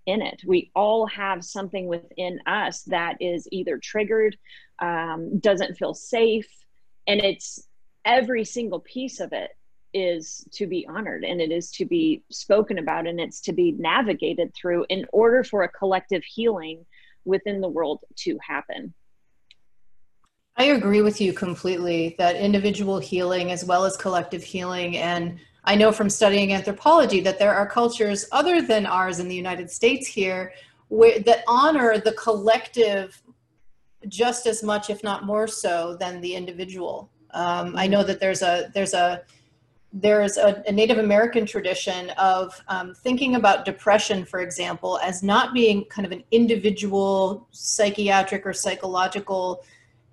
in 0.06 0.22
it 0.22 0.42
we 0.46 0.72
all 0.76 1.06
have 1.08 1.44
something 1.44 1.88
within 1.88 2.40
us 2.46 2.84
that 2.84 3.16
is 3.20 3.48
either 3.52 3.78
triggered 3.78 4.38
um, 4.80 5.40
doesn't 5.40 5.76
feel 5.76 5.94
safe 5.94 6.48
and 7.08 7.22
it's 7.22 7.68
every 8.06 8.44
single 8.44 8.80
piece 8.80 9.20
of 9.20 9.34
it 9.34 9.52
is 9.94 10.46
to 10.52 10.66
be 10.66 10.88
honored 10.88 11.24
and 11.24 11.40
it 11.40 11.52
is 11.52 11.72
to 11.72 11.86
be 11.86 12.24
spoken 12.32 12.80
about 12.80 13.08
and 13.08 13.20
it's 13.20 13.42
to 13.42 13.54
be 13.54 13.74
navigated 13.74 14.54
through 14.56 14.86
in 14.90 15.06
order 15.14 15.44
for 15.44 15.64
a 15.64 15.70
collective 15.70 16.24
healing 16.24 16.86
within 17.26 17.62
the 17.62 17.70
world 17.70 18.04
to 18.16 18.38
happen. 18.46 18.94
I 20.56 20.66
agree 20.66 21.02
with 21.02 21.20
you 21.22 21.34
completely 21.34 22.16
that 22.18 22.36
individual 22.36 23.00
healing 23.00 23.52
as 23.52 23.66
well 23.66 23.86
as 23.86 23.98
collective 23.98 24.44
healing 24.44 24.98
and 24.98 25.40
I 25.66 25.76
know 25.76 25.92
from 25.92 26.10
studying 26.10 26.54
anthropology 26.54 27.22
that 27.22 27.40
there 27.40 27.56
are 27.56 27.68
cultures 27.68 28.26
other 28.32 28.62
than 28.62 28.86
ours 28.86 29.20
in 29.20 29.28
the 29.28 29.36
United 29.36 29.72
States 29.72 30.08
here 30.08 30.54
where, 30.90 31.20
that 31.20 31.44
honor 31.48 31.98
the 31.98 32.12
collective 32.14 33.22
just 34.08 34.46
as 34.46 34.64
much, 34.64 34.90
if 34.90 35.04
not 35.04 35.26
more 35.26 35.48
so, 35.48 35.96
than 36.00 36.20
the 36.22 36.36
individual. 36.36 37.10
Um, 37.32 37.76
I 37.78 37.88
know 37.88 38.04
that 38.04 38.20
there's 38.20 38.42
a 38.42 38.70
there's 38.74 38.94
a 38.94 39.24
there's 39.94 40.38
a, 40.38 40.64
a, 40.68 40.72
Native 40.72 40.98
American 40.98 41.46
tradition 41.46 42.10
of 42.12 42.60
um, 42.68 42.96
thinking 42.96 43.36
about 43.36 43.64
depression, 43.64 44.26
for 44.26 44.40
example, 44.40 45.00
as 45.04 45.22
not 45.22 45.54
being 45.54 45.86
kind 45.86 46.04
of 46.06 46.12
an 46.12 46.24
individual 46.32 47.48
psychiatric 47.52 48.44
or 48.46 48.54
psychological 48.54 49.64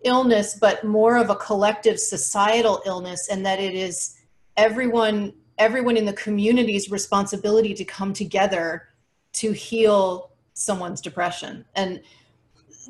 illness, 0.04 0.54
but 0.61 0.85
more 0.85 1.16
of 1.16 1.30
a 1.30 1.37
collective 1.37 1.99
societal 1.99 2.83
illness, 2.85 3.28
and 3.30 3.45
that 3.45 3.59
it 3.59 3.75
is 3.75 4.19
everyone 4.57 5.33
everyone 5.60 5.96
in 5.96 6.04
the 6.04 6.12
community's 6.14 6.90
responsibility 6.90 7.72
to 7.74 7.84
come 7.84 8.12
together 8.12 8.88
to 9.34 9.52
heal 9.52 10.32
someone's 10.54 11.00
depression. 11.00 11.64
And 11.76 12.00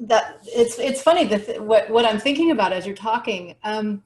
that 0.02 0.38
it's 0.44 0.78
it's 0.78 1.02
funny 1.02 1.24
that 1.26 1.62
what 1.62 1.90
what 1.90 2.06
I'm 2.06 2.18
thinking 2.18 2.52
about 2.52 2.72
as 2.72 2.86
you're 2.86 2.96
talking. 2.96 3.54
Um, 3.64 4.02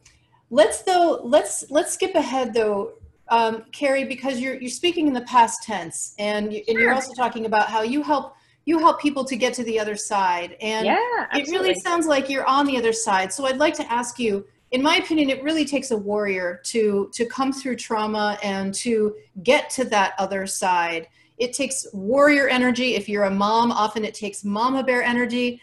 Let's 0.51 0.83
though 0.83 1.21
let's 1.25 1.65
let's 1.71 1.95
skip 1.95 2.15
ahead 2.15 2.55
though, 2.55 2.93
um, 3.29 3.65
Cari, 3.73 4.05
because 4.05 4.39
you're 4.39 4.55
you're 4.55 4.71
speaking 4.71 5.09
in 5.09 5.13
the 5.13 5.23
past 5.23 5.65
tense, 5.65 6.15
and 6.19 6.53
you, 6.53 6.63
and 6.69 6.79
you're 6.79 6.93
also 6.93 7.13
talking 7.15 7.47
about 7.47 7.69
how 7.69 7.83
you 7.83 8.03
help 8.03 8.37
you 8.65 8.79
help 8.79 9.01
people 9.01 9.25
to 9.25 9.37
get 9.37 9.53
to 9.55 9.65
the 9.65 9.81
other 9.81 9.97
side, 9.97 10.57
and 10.61 10.87
yeah, 10.87 11.27
it 11.33 11.49
really 11.49 11.75
sounds 11.75 12.07
like 12.07 12.29
you're 12.29 12.47
on 12.47 12.67
the 12.67 12.77
other 12.77 12.93
side. 12.93 13.33
So 13.33 13.47
I'd 13.47 13.57
like 13.57 13.75
to 13.75 13.93
ask 13.93 14.19
you, 14.21 14.47
in 14.75 14.83
my 14.83 14.97
opinion, 14.97 15.31
it 15.31 15.41
really 15.41 15.65
takes 15.65 15.93
a 15.93 15.97
warrior 15.97 16.61
to 16.65 17.09
to 17.13 17.25
come 17.27 17.53
through 17.53 17.77
trauma 17.77 18.37
and 18.43 18.75
to 18.75 19.15
get 19.45 19.71
to 19.71 19.85
that 19.85 20.15
other 20.19 20.49
side. 20.49 21.07
It 21.39 21.53
takes 21.53 21.87
warrior 21.93 22.49
energy. 22.49 22.97
If 22.97 23.09
you're 23.09 23.25
a 23.25 23.31
mom, 23.31 23.71
often 23.71 24.05
it 24.05 24.15
takes 24.15 24.45
mama 24.45 24.83
bear 24.83 25.05
energy. 25.05 25.61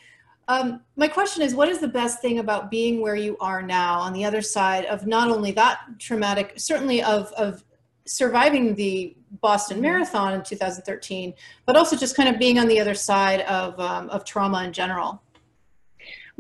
Um, 0.48 0.82
my 0.96 1.10
question 1.10 1.44
is, 1.44 1.54
what 1.54 1.68
is 1.68 1.80
the 1.80 1.90
best 1.90 2.22
thing 2.22 2.40
about 2.40 2.72
being 2.72 3.02
where 3.02 3.18
you 3.18 3.38
are 3.40 3.62
now 3.62 4.00
on 4.00 4.14
the 4.14 4.24
other 4.24 4.42
side 4.42 4.86
of 4.86 5.06
not 5.06 5.30
only 5.30 5.52
that 5.52 5.82
traumatic, 6.00 6.54
certainly 6.56 7.04
of, 7.04 7.34
of 7.34 7.66
surviving 8.06 8.76
the 8.76 9.16
Boston 9.42 9.78
mm-hmm. 9.78 9.84
Marathon 9.84 10.34
in 10.34 10.44
2013, 10.44 11.34
but 11.66 11.76
also 11.76 11.98
just 11.98 12.16
kind 12.16 12.30
of 12.30 12.40
being 12.40 12.60
on 12.60 12.68
the 12.68 12.80
other 12.80 12.96
side 12.96 13.42
of, 13.42 13.78
um, 13.78 14.10
of 14.10 14.24
trauma 14.24 14.64
in 14.64 14.72
general? 14.74 15.22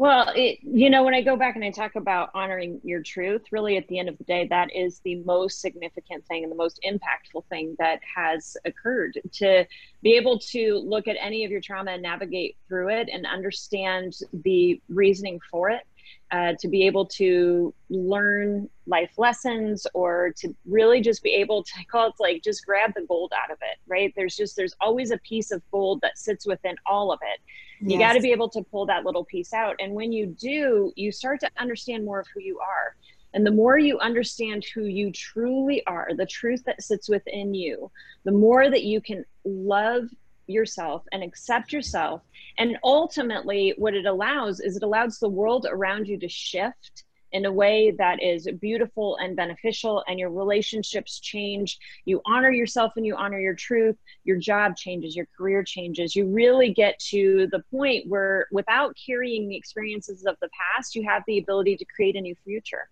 Well, 0.01 0.31
it, 0.35 0.57
you 0.63 0.89
know, 0.89 1.03
when 1.03 1.13
I 1.13 1.21
go 1.21 1.37
back 1.37 1.55
and 1.55 1.63
I 1.63 1.69
talk 1.69 1.95
about 1.95 2.31
honoring 2.33 2.81
your 2.83 3.03
truth, 3.03 3.43
really 3.51 3.77
at 3.77 3.87
the 3.87 3.99
end 3.99 4.09
of 4.09 4.17
the 4.17 4.23
day, 4.23 4.47
that 4.49 4.75
is 4.75 4.99
the 5.03 5.17
most 5.25 5.61
significant 5.61 6.25
thing 6.25 6.41
and 6.41 6.51
the 6.51 6.55
most 6.55 6.79
impactful 6.83 7.45
thing 7.49 7.75
that 7.77 7.99
has 8.15 8.57
occurred. 8.65 9.21
To 9.33 9.63
be 10.01 10.13
able 10.13 10.39
to 10.39 10.81
look 10.83 11.07
at 11.07 11.17
any 11.19 11.45
of 11.45 11.51
your 11.51 11.61
trauma 11.61 11.91
and 11.91 12.01
navigate 12.01 12.57
through 12.67 12.89
it 12.89 13.09
and 13.13 13.27
understand 13.27 14.15
the 14.33 14.81
reasoning 14.89 15.39
for 15.51 15.69
it, 15.69 15.83
uh, 16.31 16.53
to 16.61 16.67
be 16.67 16.87
able 16.87 17.05
to 17.05 17.71
learn 17.91 18.67
life 18.87 19.11
lessons 19.19 19.85
or 19.93 20.33
to 20.37 20.55
really 20.65 21.01
just 21.01 21.21
be 21.21 21.29
able 21.29 21.63
to 21.63 21.71
I 21.77 21.83
call 21.83 22.07
it 22.07 22.15
like 22.19 22.41
just 22.41 22.65
grab 22.65 22.93
the 22.95 23.05
gold 23.07 23.33
out 23.39 23.51
of 23.51 23.59
it, 23.61 23.77
right? 23.87 24.11
There's 24.15 24.35
just, 24.35 24.55
there's 24.55 24.73
always 24.81 25.11
a 25.11 25.19
piece 25.19 25.51
of 25.51 25.61
gold 25.69 26.01
that 26.01 26.17
sits 26.17 26.47
within 26.47 26.75
all 26.87 27.11
of 27.11 27.19
it 27.21 27.39
you 27.81 27.97
got 27.97 28.13
to 28.13 28.21
be 28.21 28.31
able 28.31 28.49
to 28.49 28.61
pull 28.61 28.85
that 28.85 29.05
little 29.05 29.25
piece 29.25 29.53
out. 29.53 29.75
And 29.79 29.93
when 29.93 30.11
you 30.11 30.27
do, 30.27 30.93
you 30.95 31.11
start 31.11 31.39
to 31.41 31.49
understand 31.57 32.05
more 32.05 32.19
of 32.19 32.27
who 32.33 32.41
you 32.41 32.59
are. 32.59 32.95
And 33.33 33.45
the 33.45 33.51
more 33.51 33.77
you 33.77 33.97
understand 33.99 34.65
who 34.73 34.83
you 34.83 35.11
truly 35.11 35.85
are, 35.87 36.09
the 36.15 36.25
truth 36.25 36.63
that 36.65 36.83
sits 36.83 37.09
within 37.09 37.53
you, 37.53 37.89
the 38.23 38.31
more 38.31 38.69
that 38.69 38.83
you 38.83 39.01
can 39.01 39.25
love 39.45 40.09
yourself 40.47 41.03
and 41.11 41.23
accept 41.23 41.71
yourself. 41.71 42.21
And 42.57 42.77
ultimately, 42.83 43.73
what 43.77 43.95
it 43.95 44.05
allows 44.05 44.59
is 44.59 44.75
it 44.75 44.83
allows 44.83 45.17
the 45.17 45.29
world 45.29 45.65
around 45.69 46.07
you 46.07 46.17
to 46.19 46.27
shift 46.27 47.03
in 47.31 47.45
a 47.45 47.51
way 47.51 47.91
that 47.91 48.21
is 48.21 48.47
beautiful 48.59 49.17
and 49.17 49.35
beneficial 49.35 50.03
and 50.07 50.19
your 50.19 50.29
relationships 50.29 51.19
change. 51.19 51.79
You 52.05 52.21
honor 52.25 52.51
yourself 52.51 52.93
and 52.97 53.05
you 53.05 53.15
honor 53.15 53.39
your 53.39 53.55
truth. 53.55 53.95
Your 54.23 54.37
job 54.37 54.75
changes 54.75 55.15
your 55.15 55.27
career 55.37 55.63
changes. 55.63 56.15
You 56.15 56.25
really 56.27 56.73
get 56.73 56.99
to 57.09 57.47
the 57.51 57.63
point 57.71 58.07
where 58.07 58.47
without 58.51 58.95
carrying 59.05 59.47
the 59.47 59.55
experiences 59.55 60.25
of 60.25 60.35
the 60.41 60.49
past 60.75 60.95
you 60.95 61.03
have 61.03 61.23
the 61.27 61.37
ability 61.39 61.77
to 61.77 61.85
create 61.85 62.15
a 62.15 62.21
new 62.21 62.35
future 62.43 62.89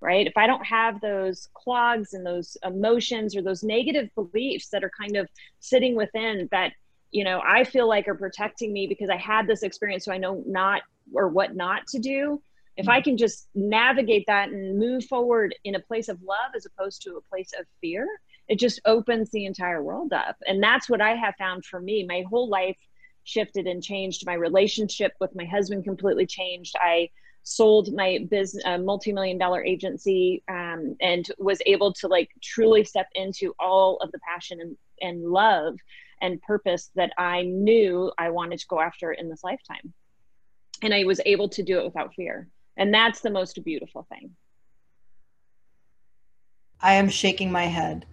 right? 0.00 0.26
If 0.26 0.36
i 0.36 0.48
don't 0.48 0.66
have 0.66 1.00
those 1.00 1.48
clogs 1.54 2.12
and 2.12 2.26
those 2.26 2.56
emotions 2.64 3.36
or 3.36 3.42
those 3.42 3.62
negative 3.62 4.10
beliefs 4.16 4.68
that 4.70 4.82
are 4.82 4.90
kind 4.90 5.16
of 5.16 5.28
sitting 5.60 5.94
within 5.94 6.48
that 6.50 6.72
you 7.12 7.22
know 7.22 7.40
i 7.46 7.62
feel 7.62 7.86
like 7.88 8.08
are 8.08 8.14
protecting 8.14 8.72
me 8.72 8.86
because 8.86 9.10
i 9.10 9.16
had 9.16 9.46
this 9.46 9.62
experience 9.62 10.04
so 10.04 10.12
i 10.12 10.18
know 10.18 10.42
not 10.46 10.82
or 11.14 11.28
what 11.28 11.54
not 11.54 11.86
to 11.86 11.98
do 11.98 12.42
if 12.76 12.88
I 12.88 12.98
mm-hmm. 12.98 13.04
can 13.04 13.16
just 13.16 13.48
navigate 13.54 14.24
that 14.26 14.48
and 14.48 14.78
move 14.78 15.04
forward 15.04 15.54
in 15.64 15.74
a 15.74 15.80
place 15.80 16.08
of 16.08 16.22
love 16.22 16.52
as 16.56 16.66
opposed 16.66 17.02
to 17.02 17.16
a 17.16 17.20
place 17.22 17.50
of 17.58 17.66
fear, 17.80 18.06
it 18.48 18.58
just 18.58 18.80
opens 18.84 19.30
the 19.30 19.46
entire 19.46 19.82
world 19.82 20.12
up. 20.12 20.36
And 20.46 20.62
that's 20.62 20.88
what 20.88 21.00
I 21.00 21.14
have 21.14 21.34
found 21.38 21.64
for 21.64 21.80
me. 21.80 22.04
My 22.06 22.24
whole 22.28 22.48
life 22.48 22.76
shifted 23.24 23.66
and 23.66 23.82
changed. 23.82 24.26
My 24.26 24.34
relationship 24.34 25.12
with 25.20 25.34
my 25.34 25.44
husband 25.44 25.84
completely 25.84 26.26
changed. 26.26 26.74
I 26.78 27.10
sold 27.44 27.92
my 27.92 28.26
business, 28.30 28.64
uh, 28.64 28.78
multi-million 28.78 29.38
dollar 29.38 29.64
agency, 29.64 30.42
um, 30.48 30.96
and 31.00 31.28
was 31.38 31.60
able 31.66 31.92
to 31.92 32.08
like 32.08 32.30
truly 32.42 32.84
step 32.84 33.08
into 33.14 33.54
all 33.58 33.96
of 33.98 34.10
the 34.12 34.18
passion 34.20 34.60
and, 34.60 34.76
and 35.00 35.24
love 35.24 35.76
and 36.20 36.40
purpose 36.42 36.90
that 36.94 37.12
I 37.18 37.42
knew 37.42 38.12
I 38.16 38.30
wanted 38.30 38.60
to 38.60 38.66
go 38.68 38.80
after 38.80 39.12
in 39.12 39.28
this 39.28 39.44
lifetime. 39.44 39.92
and 40.82 40.92
I 40.92 41.04
was 41.04 41.20
able 41.24 41.48
to 41.50 41.62
do 41.62 41.78
it 41.78 41.84
without 41.84 42.14
fear. 42.14 42.48
And 42.76 42.92
that's 42.92 43.20
the 43.20 43.30
most 43.30 43.62
beautiful 43.64 44.06
thing. 44.08 44.30
I 46.80 46.94
am 46.94 47.08
shaking 47.08 47.52
my 47.52 47.64
head. 47.64 48.06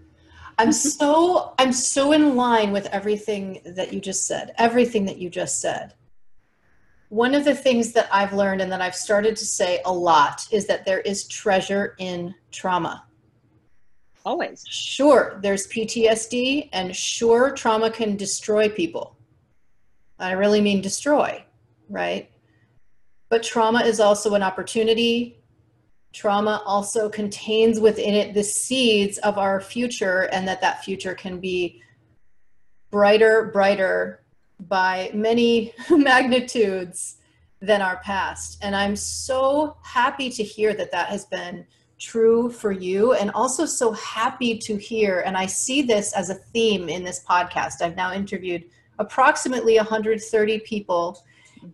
I'm 0.57 0.69
mm-hmm. 0.69 0.89
so 0.89 1.53
I'm 1.57 1.71
so 1.71 2.11
in 2.11 2.35
line 2.35 2.71
with 2.71 2.85
everything 2.87 3.61
that 3.65 3.93
you 3.93 3.99
just 3.99 4.27
said. 4.27 4.53
Everything 4.57 5.05
that 5.05 5.17
you 5.17 5.29
just 5.29 5.61
said. 5.61 5.93
One 7.07 7.33
of 7.33 7.43
the 7.43 7.55
things 7.55 7.93
that 7.93 8.07
I've 8.11 8.33
learned 8.33 8.61
and 8.61 8.71
that 8.71 8.81
I've 8.81 8.95
started 8.95 9.35
to 9.37 9.45
say 9.45 9.81
a 9.85 9.91
lot 9.91 10.45
is 10.51 10.67
that 10.67 10.85
there 10.85 10.99
is 10.99 11.27
treasure 11.27 11.95
in 11.97 12.35
trauma. 12.51 13.05
Always. 14.25 14.63
Sure, 14.69 15.39
there's 15.41 15.65
PTSD 15.67 16.69
and 16.71 16.95
sure 16.95 17.51
trauma 17.51 17.89
can 17.89 18.15
destroy 18.15 18.69
people. 18.69 19.17
I 20.19 20.33
really 20.33 20.61
mean 20.61 20.81
destroy, 20.81 21.43
right? 21.89 22.29
But 23.29 23.43
trauma 23.43 23.81
is 23.81 23.99
also 23.99 24.33
an 24.33 24.43
opportunity. 24.43 25.39
Trauma 26.13 26.63
also 26.65 27.09
contains 27.09 27.79
within 27.79 28.15
it 28.15 28.33
the 28.33 28.43
seeds 28.43 29.19
of 29.19 29.37
our 29.37 29.61
future, 29.61 30.21
and 30.31 30.47
that 30.47 30.61
that 30.61 30.83
future 30.83 31.13
can 31.13 31.39
be 31.39 31.81
brighter, 32.89 33.51
brighter 33.53 34.23
by 34.59 35.11
many 35.13 35.73
magnitudes 35.89 37.17
than 37.61 37.81
our 37.81 37.97
past. 37.97 38.57
And 38.61 38.75
I'm 38.75 38.95
so 38.95 39.77
happy 39.83 40.29
to 40.31 40.43
hear 40.43 40.73
that 40.73 40.91
that 40.91 41.09
has 41.09 41.25
been 41.25 41.65
true 41.99 42.49
for 42.49 42.71
you, 42.71 43.13
and 43.13 43.29
also 43.31 43.65
so 43.65 43.91
happy 43.91 44.57
to 44.57 44.77
hear. 44.77 45.19
And 45.19 45.37
I 45.37 45.45
see 45.45 45.81
this 45.81 46.13
as 46.13 46.29
a 46.29 46.35
theme 46.35 46.89
in 46.89 47.03
this 47.03 47.23
podcast. 47.29 47.81
I've 47.81 47.97
now 47.97 48.13
interviewed 48.13 48.65
approximately 48.97 49.75
130 49.75 50.59
people 50.59 51.23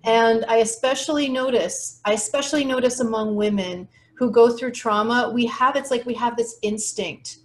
and 0.03 0.45
I 0.45 0.57
especially 0.57 1.29
notice, 1.29 2.01
I 2.05 2.13
especially 2.13 2.63
notice 2.63 2.99
among 2.99 3.35
women 3.35 3.87
who 4.15 4.31
go 4.31 4.55
through 4.55 4.71
trauma, 4.71 5.31
we 5.33 5.45
have 5.47 5.75
it's 5.75 5.91
like 5.91 6.05
we 6.05 6.13
have 6.15 6.37
this 6.37 6.57
instinct 6.61 7.39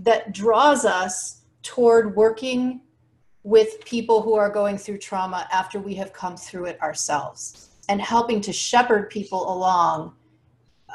that 0.00 0.32
draws 0.32 0.84
us 0.84 1.42
toward 1.62 2.16
working 2.16 2.80
with 3.42 3.84
people 3.84 4.22
who 4.22 4.34
are 4.34 4.50
going 4.50 4.76
through 4.76 4.98
trauma 4.98 5.48
after 5.52 5.78
we 5.78 5.94
have 5.94 6.12
come 6.12 6.36
through 6.36 6.66
it 6.66 6.80
ourselves 6.82 7.70
and 7.88 8.00
helping 8.00 8.40
to 8.40 8.52
shepherd 8.52 9.10
people 9.10 9.52
along 9.52 10.14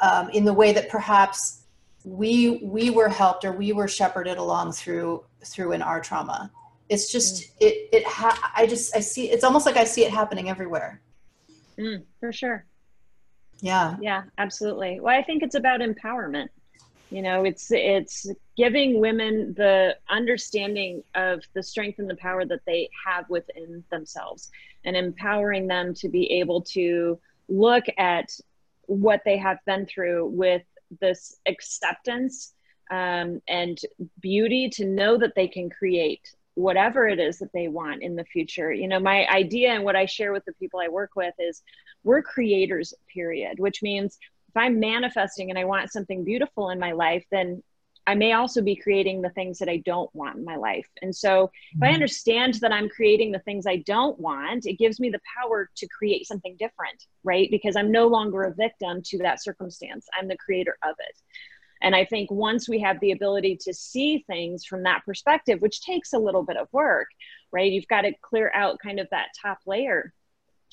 um, 0.00 0.28
in 0.30 0.44
the 0.44 0.52
way 0.52 0.72
that 0.72 0.88
perhaps 0.88 1.64
we 2.04 2.58
we 2.62 2.90
were 2.90 3.08
helped 3.08 3.44
or 3.44 3.52
we 3.52 3.72
were 3.72 3.88
shepherded 3.88 4.38
along 4.38 4.70
through 4.70 5.24
through 5.44 5.72
in 5.72 5.82
our 5.82 6.00
trauma 6.00 6.50
it's 6.88 7.10
just 7.10 7.42
mm. 7.42 7.50
it 7.60 7.88
it 7.92 8.06
ha- 8.06 8.52
i 8.56 8.66
just 8.66 8.94
i 8.94 9.00
see 9.00 9.30
it's 9.30 9.44
almost 9.44 9.66
like 9.66 9.76
i 9.76 9.84
see 9.84 10.04
it 10.04 10.10
happening 10.10 10.48
everywhere. 10.48 11.00
Mm, 11.78 12.04
for 12.20 12.32
sure. 12.32 12.64
Yeah. 13.60 13.96
Yeah 14.00 14.22
absolutely. 14.38 15.00
Well 15.00 15.18
i 15.18 15.22
think 15.22 15.42
it's 15.42 15.54
about 15.54 15.80
empowerment. 15.80 16.48
You 17.10 17.22
know 17.22 17.44
it's 17.44 17.70
it's 17.70 18.26
giving 18.56 19.00
women 19.00 19.54
the 19.56 19.96
understanding 20.08 21.02
of 21.14 21.42
the 21.54 21.62
strength 21.62 21.98
and 21.98 22.10
the 22.10 22.16
power 22.16 22.44
that 22.44 22.60
they 22.66 22.88
have 23.06 23.28
within 23.30 23.84
themselves 23.90 24.50
and 24.84 24.96
empowering 24.96 25.66
them 25.66 25.94
to 25.94 26.08
be 26.08 26.30
able 26.32 26.62
to 26.62 27.18
look 27.48 27.84
at 27.98 28.28
what 28.86 29.22
they 29.24 29.36
have 29.36 29.58
been 29.66 29.86
through 29.86 30.26
with 30.26 30.62
this 31.00 31.40
acceptance 31.46 32.54
um, 32.90 33.42
and 33.48 33.80
beauty 34.20 34.68
to 34.70 34.84
know 34.84 35.18
that 35.18 35.34
they 35.34 35.48
can 35.48 35.68
create 35.68 36.34
whatever 36.56 37.06
it 37.06 37.20
is 37.20 37.38
that 37.38 37.52
they 37.52 37.68
want 37.68 38.02
in 38.02 38.16
the 38.16 38.24
future. 38.24 38.72
You 38.72 38.88
know, 38.88 38.98
my 38.98 39.26
idea 39.28 39.70
and 39.70 39.84
what 39.84 39.94
I 39.94 40.06
share 40.06 40.32
with 40.32 40.44
the 40.46 40.54
people 40.54 40.80
I 40.80 40.88
work 40.88 41.10
with 41.14 41.34
is 41.38 41.62
we're 42.02 42.22
creators, 42.22 42.94
period, 43.12 43.60
which 43.60 43.82
means 43.82 44.18
if 44.48 44.56
I'm 44.56 44.80
manifesting 44.80 45.50
and 45.50 45.58
I 45.58 45.64
want 45.64 45.92
something 45.92 46.24
beautiful 46.24 46.70
in 46.70 46.78
my 46.78 46.92
life, 46.92 47.24
then 47.30 47.62
I 48.06 48.14
may 48.14 48.32
also 48.32 48.62
be 48.62 48.76
creating 48.76 49.20
the 49.20 49.30
things 49.30 49.58
that 49.58 49.68
I 49.68 49.78
don't 49.78 50.12
want 50.14 50.36
in 50.36 50.44
my 50.44 50.56
life. 50.56 50.88
And 51.02 51.14
so 51.14 51.50
if 51.72 51.82
I 51.82 51.86
mm-hmm. 51.86 51.94
understand 51.94 52.54
that 52.54 52.72
I'm 52.72 52.88
creating 52.88 53.32
the 53.32 53.40
things 53.40 53.66
I 53.66 53.78
don't 53.78 54.18
want, 54.18 54.64
it 54.64 54.78
gives 54.78 55.00
me 55.00 55.10
the 55.10 55.20
power 55.40 55.68
to 55.76 55.88
create 55.88 56.26
something 56.26 56.56
different, 56.58 57.04
right? 57.24 57.48
Because 57.50 57.76
I'm 57.76 57.90
no 57.90 58.06
longer 58.06 58.44
a 58.44 58.54
victim 58.54 59.02
to 59.06 59.18
that 59.18 59.42
circumstance. 59.42 60.06
I'm 60.18 60.28
the 60.28 60.36
creator 60.38 60.78
of 60.84 60.94
it. 61.00 61.16
And 61.86 61.94
I 61.94 62.04
think 62.04 62.32
once 62.32 62.68
we 62.68 62.80
have 62.80 62.98
the 62.98 63.12
ability 63.12 63.58
to 63.60 63.72
see 63.72 64.24
things 64.26 64.64
from 64.64 64.82
that 64.82 65.04
perspective, 65.06 65.62
which 65.62 65.82
takes 65.82 66.14
a 66.14 66.18
little 66.18 66.42
bit 66.42 66.56
of 66.56 66.66
work, 66.72 67.06
right? 67.52 67.70
You've 67.70 67.86
got 67.86 68.00
to 68.00 68.12
clear 68.22 68.50
out 68.52 68.80
kind 68.80 68.98
of 68.98 69.06
that 69.12 69.28
top 69.40 69.58
layer. 69.66 70.12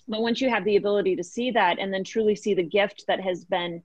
But 0.07 0.23
once 0.23 0.41
you 0.41 0.49
have 0.49 0.65
the 0.65 0.75
ability 0.75 1.15
to 1.17 1.23
see 1.23 1.51
that 1.51 1.77
and 1.77 1.93
then 1.93 2.03
truly 2.03 2.35
see 2.35 2.55
the 2.55 2.63
gift 2.63 3.03
that 3.07 3.19
has 3.19 3.45
been 3.45 3.83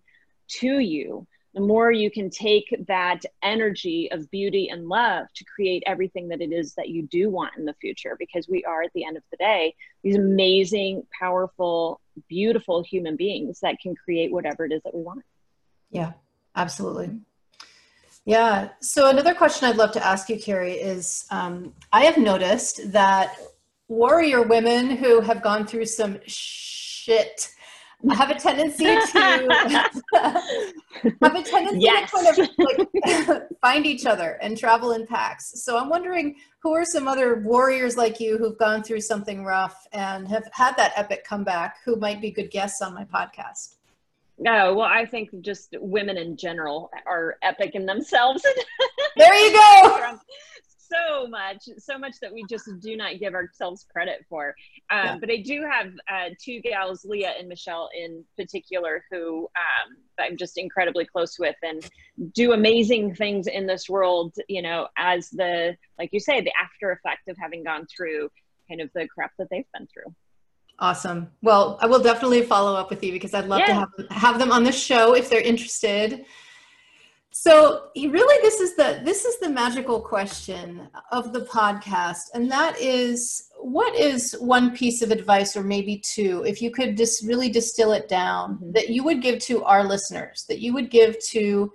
to 0.60 0.78
you, 0.78 1.26
the 1.52 1.60
more 1.60 1.92
you 1.92 2.10
can 2.10 2.30
take 2.30 2.74
that 2.88 3.20
energy 3.42 4.10
of 4.10 4.30
beauty 4.30 4.70
and 4.70 4.88
love 4.88 5.26
to 5.34 5.44
create 5.44 5.82
everything 5.84 6.28
that 6.28 6.40
it 6.40 6.50
is 6.50 6.72
that 6.76 6.88
you 6.88 7.02
do 7.08 7.28
want 7.28 7.58
in 7.58 7.66
the 7.66 7.74
future. 7.74 8.16
Because 8.18 8.48
we 8.48 8.64
are, 8.64 8.82
at 8.82 8.92
the 8.94 9.04
end 9.04 9.18
of 9.18 9.22
the 9.30 9.36
day, 9.36 9.74
these 10.02 10.16
amazing, 10.16 11.02
powerful, 11.20 12.00
beautiful 12.26 12.82
human 12.82 13.16
beings 13.16 13.60
that 13.60 13.80
can 13.80 13.94
create 13.94 14.32
whatever 14.32 14.64
it 14.64 14.72
is 14.72 14.80
that 14.84 14.94
we 14.94 15.02
want. 15.02 15.22
Yeah, 15.90 16.12
Absolutely. 16.58 17.20
Yeah. 18.24 18.70
So 18.80 19.08
another 19.08 19.32
question 19.32 19.68
I'd 19.68 19.76
love 19.76 19.92
to 19.92 20.04
ask 20.04 20.28
you, 20.28 20.36
Cari, 20.38 20.72
is 20.72 21.24
um, 21.30 21.72
I 21.92 22.04
have 22.04 22.18
noticed 22.18 22.90
that 22.92 23.36
warrior 23.86 24.42
women 24.42 24.90
who 24.90 25.20
have 25.20 25.40
gone 25.40 25.66
through 25.66 25.86
some 25.86 26.18
shit 26.26 27.52
have 28.10 28.30
a 28.30 28.34
tendency 28.34 28.84
to 28.84 29.06
have 31.22 31.34
a 31.34 31.42
tendency 31.42 31.80
yes. 31.80 32.10
to 32.10 32.16
kind 32.16 32.28
of 32.28 32.38
like 32.58 32.86
find 33.60 33.86
each 33.86 34.04
other 34.04 34.38
and 34.42 34.58
travel 34.58 34.92
in 34.92 35.06
packs. 35.06 35.62
So 35.64 35.78
I'm 35.78 35.88
wondering 35.88 36.36
who 36.62 36.74
are 36.74 36.84
some 36.84 37.06
other 37.06 37.40
warriors 37.40 37.96
like 37.96 38.18
you 38.18 38.36
who've 38.36 38.58
gone 38.58 38.82
through 38.82 39.00
something 39.00 39.44
rough 39.44 39.86
and 39.92 40.26
have 40.28 40.48
had 40.52 40.76
that 40.76 40.92
epic 40.96 41.24
comeback 41.24 41.76
who 41.84 41.94
might 41.96 42.20
be 42.20 42.32
good 42.32 42.50
guests 42.50 42.82
on 42.82 42.94
my 42.94 43.04
podcast? 43.04 43.76
No, 44.38 44.74
well, 44.74 44.86
I 44.86 45.04
think 45.04 45.30
just 45.40 45.74
women 45.80 46.16
in 46.16 46.36
general 46.36 46.90
are 47.06 47.36
epic 47.42 47.74
in 47.74 47.86
themselves. 47.86 48.42
there 49.16 49.34
you 49.34 49.52
go. 49.52 50.18
so 50.78 51.26
much, 51.26 51.68
so 51.78 51.98
much 51.98 52.14
that 52.22 52.32
we 52.32 52.44
just 52.48 52.68
do 52.80 52.96
not 52.96 53.18
give 53.18 53.34
ourselves 53.34 53.84
credit 53.90 54.24
for. 54.28 54.54
Um, 54.90 55.04
yeah. 55.04 55.16
But 55.18 55.30
I 55.30 55.38
do 55.38 55.66
have 55.68 55.92
uh, 56.08 56.34
two 56.40 56.60
gals, 56.60 57.04
Leah 57.04 57.34
and 57.38 57.48
Michelle 57.48 57.90
in 57.96 58.24
particular, 58.36 59.04
who 59.10 59.48
um, 59.56 59.96
I'm 60.20 60.36
just 60.36 60.56
incredibly 60.56 61.04
close 61.04 61.36
with 61.38 61.56
and 61.62 61.88
do 62.32 62.52
amazing 62.52 63.16
things 63.16 63.48
in 63.48 63.66
this 63.66 63.88
world, 63.88 64.36
you 64.48 64.62
know, 64.62 64.86
as 64.96 65.30
the, 65.30 65.76
like 65.98 66.10
you 66.12 66.20
say, 66.20 66.40
the 66.40 66.52
after 66.62 66.92
effect 66.92 67.28
of 67.28 67.36
having 67.38 67.64
gone 67.64 67.86
through 67.86 68.30
kind 68.68 68.80
of 68.80 68.90
the 68.94 69.08
crap 69.08 69.32
that 69.38 69.48
they've 69.50 69.64
been 69.74 69.88
through. 69.92 70.14
Awesome. 70.80 71.30
Well, 71.42 71.78
I 71.80 71.86
will 71.86 72.02
definitely 72.02 72.42
follow 72.42 72.76
up 72.76 72.88
with 72.90 73.02
you 73.02 73.12
because 73.12 73.34
I'd 73.34 73.46
love 73.46 73.60
yeah. 73.60 73.66
to 73.66 73.74
have, 73.74 73.90
have 74.10 74.38
them 74.38 74.52
on 74.52 74.62
the 74.62 74.72
show 74.72 75.14
if 75.14 75.28
they're 75.28 75.40
interested. 75.40 76.24
So 77.30 77.90
really 77.96 78.42
this 78.42 78.60
is 78.60 78.74
the 78.74 79.00
this 79.04 79.24
is 79.24 79.38
the 79.38 79.48
magical 79.48 80.00
question 80.00 80.88
of 81.12 81.32
the 81.32 81.42
podcast 81.42 82.30
and 82.34 82.50
that 82.50 82.80
is 82.80 83.50
what 83.60 83.94
is 83.94 84.34
one 84.40 84.74
piece 84.74 85.02
of 85.02 85.12
advice 85.12 85.56
or 85.56 85.62
maybe 85.62 85.98
two 85.98 86.42
if 86.44 86.60
you 86.60 86.72
could 86.72 86.96
just 86.96 87.24
really 87.24 87.48
distill 87.48 87.92
it 87.92 88.08
down 88.08 88.54
mm-hmm. 88.54 88.72
that 88.72 88.88
you 88.88 89.04
would 89.04 89.22
give 89.22 89.38
to 89.40 89.62
our 89.64 89.84
listeners 89.84 90.46
that 90.48 90.58
you 90.58 90.72
would 90.72 90.90
give 90.90 91.16
to 91.26 91.72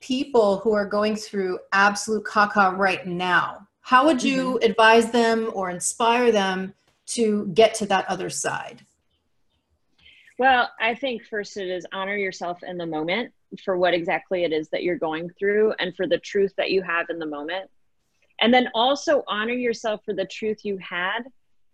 people 0.00 0.58
who 0.58 0.72
are 0.72 0.86
going 0.86 1.16
through 1.16 1.58
absolute 1.72 2.24
caca 2.24 2.76
right 2.76 3.06
now. 3.06 3.66
How 3.80 4.04
would 4.04 4.22
you 4.22 4.54
mm-hmm. 4.54 4.70
advise 4.70 5.10
them 5.10 5.50
or 5.54 5.70
inspire 5.70 6.30
them 6.30 6.74
to 7.06 7.46
get 7.48 7.74
to 7.74 7.86
that 7.86 8.08
other 8.08 8.30
side? 8.30 8.82
Well, 10.38 10.70
I 10.80 10.94
think 10.94 11.24
first 11.24 11.56
it 11.56 11.68
is 11.68 11.86
honor 11.92 12.16
yourself 12.16 12.62
in 12.62 12.76
the 12.76 12.86
moment 12.86 13.32
for 13.64 13.78
what 13.78 13.94
exactly 13.94 14.44
it 14.44 14.52
is 14.52 14.68
that 14.68 14.82
you're 14.82 14.98
going 14.98 15.30
through 15.38 15.72
and 15.78 15.96
for 15.96 16.06
the 16.06 16.18
truth 16.18 16.52
that 16.58 16.70
you 16.70 16.82
have 16.82 17.06
in 17.08 17.18
the 17.18 17.26
moment. 17.26 17.70
And 18.40 18.52
then 18.52 18.68
also 18.74 19.24
honor 19.26 19.54
yourself 19.54 20.02
for 20.04 20.12
the 20.12 20.26
truth 20.26 20.58
you 20.62 20.76
had 20.78 21.20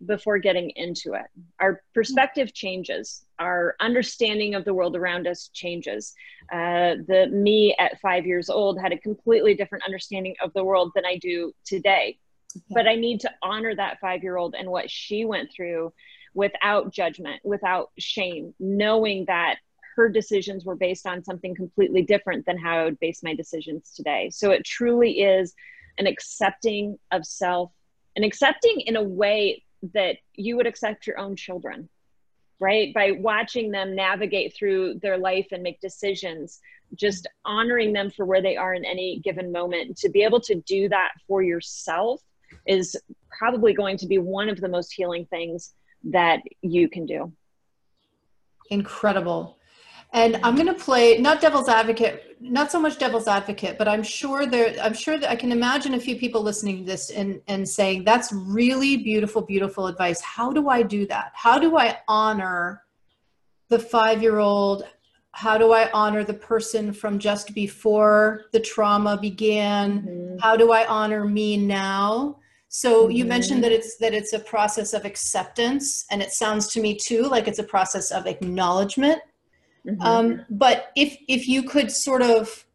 before 0.05 0.37
getting 0.37 0.69
into 0.71 1.13
it. 1.13 1.25
Our 1.59 1.81
perspective 1.93 2.53
changes, 2.53 3.25
our 3.39 3.75
understanding 3.79 4.55
of 4.55 4.63
the 4.63 4.73
world 4.73 4.95
around 4.95 5.27
us 5.27 5.49
changes. 5.53 6.13
Uh, 6.51 6.95
the 7.07 7.27
me 7.31 7.75
at 7.79 7.99
five 7.99 8.25
years 8.25 8.49
old 8.49 8.79
had 8.79 8.93
a 8.93 8.97
completely 8.97 9.55
different 9.55 9.83
understanding 9.85 10.35
of 10.41 10.53
the 10.53 10.63
world 10.63 10.91
than 10.95 11.05
I 11.05 11.17
do 11.17 11.53
today 11.65 12.17
but 12.69 12.87
I 12.87 12.95
need 12.95 13.21
to 13.21 13.31
honor 13.41 13.75
that 13.75 13.99
five 13.99 14.23
year 14.23 14.37
old 14.37 14.55
and 14.55 14.69
what 14.69 14.89
she 14.89 15.25
went 15.25 15.51
through 15.51 15.93
without 16.33 16.91
judgment, 16.91 17.41
without 17.43 17.91
shame, 17.99 18.53
knowing 18.59 19.25
that 19.25 19.57
her 19.95 20.09
decisions 20.09 20.65
were 20.65 20.75
based 20.75 21.05
on 21.05 21.23
something 21.23 21.53
completely 21.53 22.01
different 22.01 22.45
than 22.45 22.57
how 22.57 22.77
I 22.79 22.83
would 22.85 22.99
base 22.99 23.21
my 23.21 23.35
decisions 23.35 23.91
today. 23.91 24.29
So 24.31 24.51
it 24.51 24.65
truly 24.65 25.21
is 25.21 25.53
an 25.99 26.07
accepting 26.07 26.97
of 27.11 27.25
self 27.25 27.71
and 28.15 28.25
accepting 28.25 28.81
in 28.81 28.95
a 28.95 29.03
way 29.03 29.63
that 29.93 30.17
you 30.33 30.55
would 30.55 30.65
accept 30.65 31.05
your 31.05 31.19
own 31.19 31.35
children. 31.35 31.89
right? 32.59 32.93
By 32.93 33.11
watching 33.11 33.71
them 33.71 33.95
navigate 33.95 34.55
through 34.55 34.99
their 35.01 35.17
life 35.17 35.47
and 35.51 35.61
make 35.61 35.81
decisions, 35.81 36.59
just 36.95 37.27
honoring 37.45 37.93
them 37.93 38.09
for 38.09 38.25
where 38.25 38.41
they 38.41 38.55
are 38.55 38.73
in 38.73 38.85
any 38.85 39.19
given 39.23 39.51
moment. 39.51 39.97
To 39.97 40.09
be 40.09 40.23
able 40.23 40.39
to 40.41 40.55
do 40.55 40.89
that 40.89 41.11
for 41.27 41.43
yourself 41.43 42.21
is 42.65 42.95
probably 43.37 43.73
going 43.73 43.97
to 43.97 44.07
be 44.07 44.17
one 44.17 44.49
of 44.49 44.59
the 44.61 44.69
most 44.69 44.93
healing 44.93 45.25
things 45.25 45.73
that 46.03 46.41
you 46.61 46.89
can 46.89 47.05
do. 47.05 47.31
Incredible. 48.69 49.57
And 50.13 50.39
I'm 50.43 50.53
going 50.55 50.67
to 50.67 50.75
play 50.75 51.17
not 51.17 51.41
devil's 51.41 51.67
advocate, 51.67 52.37
not 52.39 52.71
so 52.71 52.79
much 52.79 52.99
devil's 52.99 53.27
advocate, 53.27 53.79
but 53.79 53.87
I'm 53.87 54.03
sure 54.03 54.45
there, 54.45 54.75
I'm 54.79 54.93
sure 54.93 55.17
that 55.17 55.29
I 55.29 55.35
can 55.35 55.51
imagine 55.51 55.95
a 55.95 55.99
few 55.99 56.15
people 56.15 56.43
listening 56.43 56.79
to 56.79 56.83
this 56.83 57.09
and, 57.09 57.41
and 57.47 57.67
saying, 57.67 58.03
that's 58.03 58.31
really 58.31 58.97
beautiful, 58.97 59.41
beautiful 59.41 59.87
advice. 59.87 60.21
How 60.21 60.53
do 60.53 60.69
I 60.69 60.83
do 60.83 61.07
that? 61.07 61.31
How 61.33 61.57
do 61.57 61.77
I 61.77 61.97
honor 62.07 62.83
the 63.69 63.79
five 63.79 64.21
year 64.21 64.37
old? 64.37 64.83
How 65.31 65.57
do 65.57 65.73
I 65.73 65.89
honor 65.93 66.23
the 66.23 66.35
person 66.35 66.93
from 66.93 67.17
just 67.17 67.55
before 67.55 68.43
the 68.51 68.59
trauma 68.59 69.17
began? 69.19 70.03
Mm-hmm. 70.03 70.37
How 70.41 70.55
do 70.55 70.71
I 70.71 70.85
honor 70.85 71.25
me 71.25 71.57
now? 71.57 72.37
So 72.75 73.07
you 73.07 73.23
mentioned 73.25 73.63
that 73.63 73.71
it's 73.71 73.97
that 73.97 74.13
it's 74.15 74.33
a 74.33 74.39
process 74.39 74.93
of 74.93 75.05
acceptance, 75.05 76.05
and 76.09 76.21
it 76.21 76.31
sounds 76.31 76.67
to 76.69 76.81
me 76.81 76.97
too 76.97 77.23
like 77.23 77.47
it's 77.47 77.59
a 77.59 77.63
process 77.63 78.09
of 78.11 78.25
acknowledgement 78.25 79.21
Mm-hmm. 79.87 80.01
Um, 80.01 80.45
but 80.49 80.91
if 80.95 81.17
if 81.27 81.47
you 81.47 81.63
could 81.63 81.91
sort 81.91 82.21
of 82.21 82.65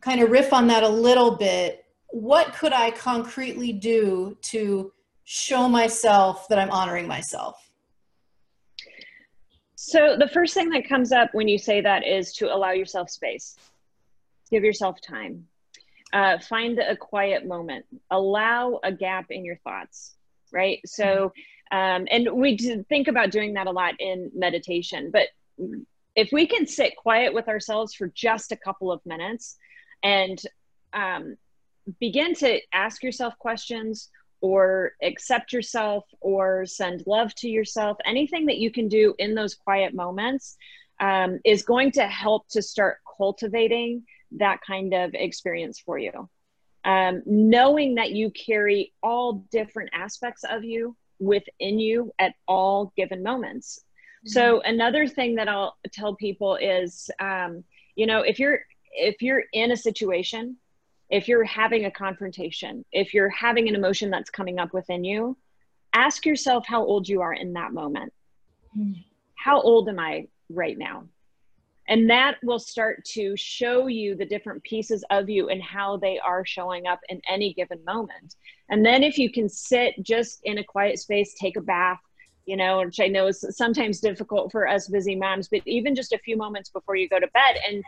kind 0.00 0.20
of 0.20 0.30
riff 0.30 0.52
on 0.52 0.66
that 0.68 0.82
a 0.82 0.88
little 0.88 1.36
bit, 1.36 1.84
what 2.08 2.54
could 2.54 2.72
I 2.72 2.90
concretely 2.90 3.72
do 3.72 4.36
to 4.42 4.92
show 5.24 5.68
myself 5.68 6.48
that 6.48 6.58
I'm 6.58 6.70
honoring 6.70 7.06
myself? 7.06 7.70
So 9.74 10.16
the 10.18 10.28
first 10.28 10.54
thing 10.54 10.70
that 10.70 10.88
comes 10.88 11.12
up 11.12 11.30
when 11.32 11.48
you 11.48 11.58
say 11.58 11.80
that 11.80 12.06
is 12.06 12.32
to 12.34 12.54
allow 12.54 12.70
yourself 12.70 13.10
space. 13.10 13.56
Give 14.50 14.64
yourself 14.64 15.00
time. 15.00 15.46
Uh, 16.12 16.38
find 16.38 16.78
a 16.78 16.96
quiet 16.96 17.46
moment. 17.46 17.86
Allow 18.10 18.80
a 18.82 18.92
gap 18.92 19.30
in 19.30 19.44
your 19.44 19.56
thoughts, 19.56 20.14
right? 20.52 20.78
So, 20.84 21.32
um, 21.70 22.06
and 22.10 22.30
we 22.32 22.58
think 22.88 23.08
about 23.08 23.30
doing 23.30 23.54
that 23.54 23.66
a 23.66 23.70
lot 23.70 23.94
in 23.98 24.30
meditation, 24.34 25.10
but 25.10 25.28
if 26.14 26.30
we 26.32 26.46
can 26.46 26.66
sit 26.66 26.96
quiet 26.96 27.32
with 27.32 27.48
ourselves 27.48 27.94
for 27.94 28.08
just 28.08 28.52
a 28.52 28.56
couple 28.56 28.92
of 28.92 29.00
minutes 29.06 29.56
and 30.02 30.40
um, 30.92 31.36
begin 31.98 32.34
to 32.34 32.60
ask 32.72 33.02
yourself 33.02 33.34
questions 33.38 34.10
or 34.40 34.92
accept 35.02 35.52
yourself 35.52 36.04
or 36.20 36.66
send 36.66 37.04
love 37.06 37.34
to 37.36 37.48
yourself 37.48 37.96
anything 38.04 38.46
that 38.46 38.58
you 38.58 38.70
can 38.70 38.88
do 38.88 39.14
in 39.18 39.34
those 39.34 39.54
quiet 39.54 39.94
moments 39.94 40.56
um, 41.00 41.38
is 41.44 41.62
going 41.62 41.90
to 41.92 42.06
help 42.06 42.46
to 42.48 42.60
start 42.60 42.98
cultivating 43.16 44.02
that 44.38 44.60
kind 44.66 44.94
of 44.94 45.14
experience 45.14 45.78
for 45.78 45.98
you 45.98 46.28
um, 46.84 47.22
knowing 47.26 47.94
that 47.94 48.10
you 48.10 48.30
carry 48.30 48.92
all 49.02 49.44
different 49.52 49.90
aspects 49.92 50.42
of 50.48 50.64
you 50.64 50.96
within 51.18 51.78
you 51.78 52.12
at 52.18 52.34
all 52.48 52.92
given 52.96 53.22
moments 53.22 53.84
so 54.24 54.58
mm-hmm. 54.58 54.70
another 54.70 55.06
thing 55.08 55.34
that 55.36 55.48
I'll 55.48 55.76
tell 55.92 56.14
people 56.14 56.56
is, 56.56 57.10
um, 57.18 57.64
you 57.96 58.06
know, 58.06 58.20
if 58.20 58.38
you're 58.38 58.60
if 58.92 59.22
you're 59.22 59.44
in 59.52 59.72
a 59.72 59.76
situation, 59.76 60.56
if 61.10 61.28
you're 61.28 61.44
having 61.44 61.86
a 61.86 61.90
confrontation, 61.90 62.84
if 62.92 63.14
you're 63.14 63.30
having 63.30 63.68
an 63.68 63.74
emotion 63.74 64.10
that's 64.10 64.30
coming 64.30 64.58
up 64.58 64.72
within 64.72 65.02
you, 65.02 65.36
ask 65.92 66.24
yourself 66.26 66.66
how 66.66 66.84
old 66.84 67.08
you 67.08 67.20
are 67.22 67.32
in 67.32 67.54
that 67.54 67.72
moment. 67.72 68.12
Mm-hmm. 68.76 69.00
How 69.34 69.60
old 69.60 69.88
am 69.88 69.98
I 69.98 70.28
right 70.48 70.78
now? 70.78 71.04
And 71.88 72.08
that 72.10 72.36
will 72.42 72.58
start 72.58 73.04
to 73.06 73.36
show 73.36 73.86
you 73.88 74.14
the 74.14 74.24
different 74.24 74.62
pieces 74.62 75.04
of 75.10 75.28
you 75.28 75.48
and 75.48 75.62
how 75.62 75.96
they 75.96 76.18
are 76.18 76.44
showing 76.44 76.86
up 76.86 77.00
in 77.08 77.20
any 77.28 77.54
given 77.54 77.84
moment. 77.84 78.36
And 78.68 78.86
then 78.86 79.02
if 79.02 79.18
you 79.18 79.32
can 79.32 79.48
sit 79.48 79.94
just 80.02 80.40
in 80.44 80.58
a 80.58 80.64
quiet 80.64 80.98
space, 80.98 81.34
take 81.34 81.56
a 81.56 81.60
bath, 81.60 81.98
you 82.46 82.56
know, 82.56 82.78
which 82.84 83.00
I 83.00 83.08
know 83.08 83.26
is 83.26 83.44
sometimes 83.50 84.00
difficult 84.00 84.52
for 84.52 84.66
us 84.66 84.88
busy 84.88 85.16
moms, 85.16 85.48
but 85.48 85.62
even 85.66 85.94
just 85.94 86.12
a 86.12 86.18
few 86.18 86.36
moments 86.36 86.70
before 86.70 86.96
you 86.96 87.08
go 87.08 87.18
to 87.18 87.28
bed 87.28 87.56
and 87.68 87.84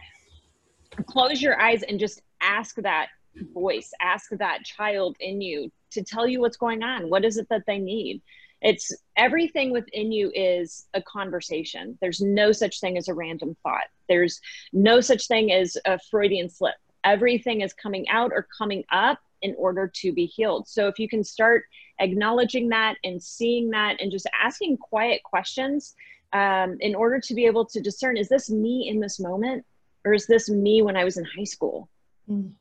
close 1.07 1.41
your 1.41 1.61
eyes 1.61 1.83
and 1.83 1.99
just 1.99 2.23
ask 2.41 2.77
that 2.77 3.09
voice, 3.53 3.93
ask 4.01 4.31
that 4.31 4.65
child 4.65 5.17
in 5.21 5.41
you 5.41 5.71
to 5.91 6.03
tell 6.03 6.27
you 6.27 6.41
what's 6.41 6.57
going 6.57 6.83
on. 6.83 7.11
What 7.11 7.25
is 7.25 7.37
it 7.37 7.49
that 7.51 7.63
they 7.67 7.79
need? 7.79 8.23
It's 8.65 8.91
everything 9.15 9.71
within 9.73 10.11
you 10.11 10.33
is 10.35 10.87
a 10.95 11.03
conversation. 11.03 11.99
There's 12.01 12.23
no 12.23 12.51
such 12.51 12.81
thing 12.81 12.97
as 12.97 13.09
a 13.09 13.15
random 13.15 13.57
thought. 13.63 13.85
There's 14.09 14.41
no 14.73 15.03
such 15.03 15.29
thing 15.29 15.53
as 15.53 15.77
a 15.85 15.99
Freudian 16.11 16.49
slip. 16.49 16.75
Everything 17.05 17.61
is 17.61 17.75
coming 17.75 18.09
out 18.09 18.33
or 18.33 18.49
coming 18.57 18.83
up 18.91 19.19
in 19.43 19.55
order 19.59 19.93
to 19.97 20.13
be 20.15 20.25
healed. 20.25 20.67
So 20.67 20.89
if 20.89 20.99
you 20.99 21.11
can 21.11 21.23
start 21.23 21.65
acknowledging 22.01 22.71
that 22.71 22.97
and 23.05 23.23
seeing 23.23 23.69
that 23.71 24.01
and 24.01 24.11
just 24.11 24.27
asking 24.43 24.79
quiet 24.79 25.23
questions 25.23 25.95
um, 26.33 26.79
in 26.81 26.95
order 26.95 27.21
to 27.21 27.35
be 27.35 27.45
able 27.45 27.67
to 27.67 27.81
discern 27.83 28.17
is 28.17 28.31
this 28.31 28.51
me 28.51 28.89
in 28.89 28.99
this 28.99 29.21
moment 29.21 29.65
or 30.07 30.15
is 30.15 30.27
this 30.27 30.49
me 30.49 30.81
when 30.81 30.97
I 30.97 31.05
was 31.05 31.19
in 31.19 31.25
high 31.25 31.45
school? 31.45 31.91
Mm. 32.29 32.53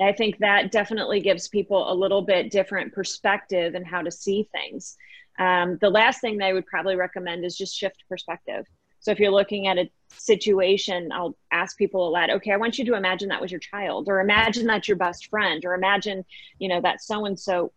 I 0.00 0.12
think 0.12 0.38
that 0.38 0.72
definitely 0.72 1.20
gives 1.20 1.48
people 1.48 1.92
a 1.92 1.94
little 1.94 2.22
bit 2.22 2.50
different 2.50 2.92
perspective 2.92 3.74
and 3.74 3.86
how 3.86 4.02
to 4.02 4.10
see 4.10 4.48
things. 4.52 4.96
Um, 5.38 5.78
the 5.80 5.90
last 5.90 6.20
thing 6.20 6.38
that 6.38 6.46
I 6.46 6.52
would 6.52 6.66
probably 6.66 6.96
recommend 6.96 7.44
is 7.44 7.56
just 7.56 7.76
shift 7.76 8.04
perspective. 8.08 8.66
So 9.00 9.10
if 9.10 9.18
you're 9.18 9.32
looking 9.32 9.66
at 9.66 9.78
a 9.78 9.90
situation, 10.16 11.10
I'll 11.12 11.36
ask 11.50 11.76
people 11.76 12.08
a 12.08 12.10
lot, 12.10 12.30
okay, 12.30 12.52
I 12.52 12.56
want 12.56 12.78
you 12.78 12.84
to 12.86 12.94
imagine 12.94 13.28
that 13.28 13.40
was 13.40 13.50
your 13.50 13.60
child, 13.60 14.08
or 14.08 14.20
imagine 14.20 14.66
that's 14.66 14.86
your 14.86 14.96
best 14.96 15.26
friend, 15.26 15.64
or 15.64 15.74
imagine, 15.74 16.24
you 16.58 16.68
know, 16.68 16.80
that 16.80 17.02
so 17.02 17.24
and 17.24 17.38
so. 17.38 17.72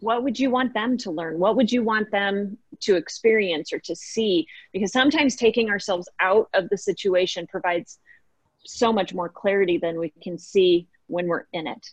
What 0.00 0.22
would 0.22 0.38
you 0.38 0.50
want 0.50 0.74
them 0.74 0.96
to 0.98 1.10
learn? 1.10 1.38
What 1.38 1.56
would 1.56 1.70
you 1.70 1.82
want 1.82 2.10
them 2.10 2.56
to 2.80 2.96
experience 2.96 3.72
or 3.72 3.78
to 3.80 3.94
see? 3.94 4.46
Because 4.72 4.92
sometimes 4.92 5.36
taking 5.36 5.70
ourselves 5.70 6.08
out 6.18 6.48
of 6.54 6.68
the 6.70 6.78
situation 6.78 7.46
provides 7.46 7.98
so 8.64 8.92
much 8.92 9.12
more 9.12 9.28
clarity 9.28 9.78
than 9.78 9.98
we 9.98 10.12
can 10.22 10.38
see 10.38 10.88
when 11.12 11.26
we're 11.26 11.46
in 11.52 11.66
it. 11.66 11.90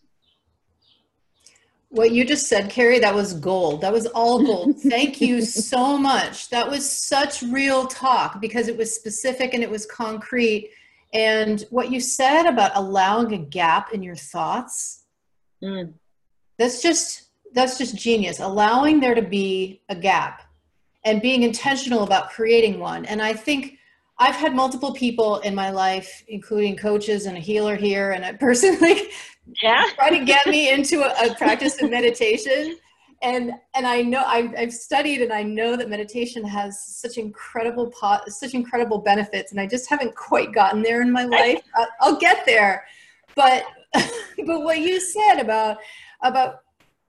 What 1.89 2.12
you 2.12 2.23
just 2.23 2.47
said, 2.47 2.69
Cari, 2.69 2.99
that 2.99 3.15
was 3.15 3.34
gold. 3.34 3.82
That 3.82 3.91
was 3.91 4.05
all 4.08 4.43
gold. 4.43 4.79
Thank 4.89 5.19
you 5.19 5.41
so 5.41 5.97
much. 5.97 6.49
That 6.49 6.69
was 6.69 6.89
such 6.89 7.41
real 7.41 7.88
talk 7.88 8.39
because 8.39 8.67
it 8.67 8.77
was 8.77 8.95
specific 8.95 9.53
and 9.53 9.63
it 9.63 9.69
was 9.69 9.86
concrete. 9.86 10.71
And 11.13 11.65
what 11.71 11.91
you 11.91 11.99
said 11.99 12.45
about 12.45 12.71
allowing 12.75 13.34
a 13.34 13.39
gap 13.39 13.91
in 13.91 14.03
your 14.03 14.15
thoughts, 14.15 15.05
mm. 15.63 15.91
that's 16.58 16.82
just 16.82 17.23
that's 17.53 17.79
just 17.79 17.95
genius. 17.95 18.39
Allowing 18.39 18.99
there 18.99 19.15
to 19.15 19.23
be 19.23 19.82
a 19.89 19.95
gap 19.95 20.43
and 21.03 21.21
being 21.21 21.41
intentional 21.41 22.03
about 22.03 22.29
creating 22.29 22.79
one. 22.79 23.05
And 23.05 23.19
I 23.21 23.34
think 23.34 23.78
I've 24.19 24.36
had 24.36 24.53
multiple 24.53 24.93
people 24.93 25.38
in 25.39 25.55
my 25.55 25.71
life, 25.71 26.23
including 26.27 26.75
coaches 26.75 27.25
and 27.25 27.38
a 27.38 27.39
healer 27.39 27.75
here, 27.75 28.12
and 28.12 28.25
a 28.25 28.38
person 28.38 28.77
like 28.82 29.12
yeah. 29.63 29.86
try 29.95 30.10
to 30.10 30.25
get 30.25 30.45
me 30.45 30.71
into 30.71 31.01
a, 31.01 31.32
a, 31.32 31.36
practice 31.36 31.82
of 31.82 31.89
meditation. 31.89 32.77
And 33.21 33.51
and 33.75 33.86
i 33.86 34.01
know 34.01 34.23
I've, 34.25 34.53
I've, 34.58 34.71
studied 34.71 35.21
and 35.21 35.34
i 35.34 35.43
know 35.43 35.75
that 35.75 35.89
meditation 35.89 36.41
has 36.45 36.82
such 36.82 37.17
incredible 37.17 37.91
pot 37.91 38.29
such 38.29 38.53
incredible 38.53 38.99
benefits. 38.99 39.51
And 39.51 39.60
i 39.60 39.67
just 39.67 39.89
haven't 39.89 40.15
quite 40.15 40.53
gotten 40.53 40.82
there 40.82 41.01
in 41.01 41.12
my 41.12 41.25
life. 41.25 41.62
I, 41.75 41.88
i'll 41.99 42.15
get 42.17 42.45
there. 42.45 42.86
But 43.36 43.65
but 43.93 44.62
what 44.63 44.79
you 44.79 45.01
said 45.01 45.39
about 45.39 45.77
about 46.21 46.62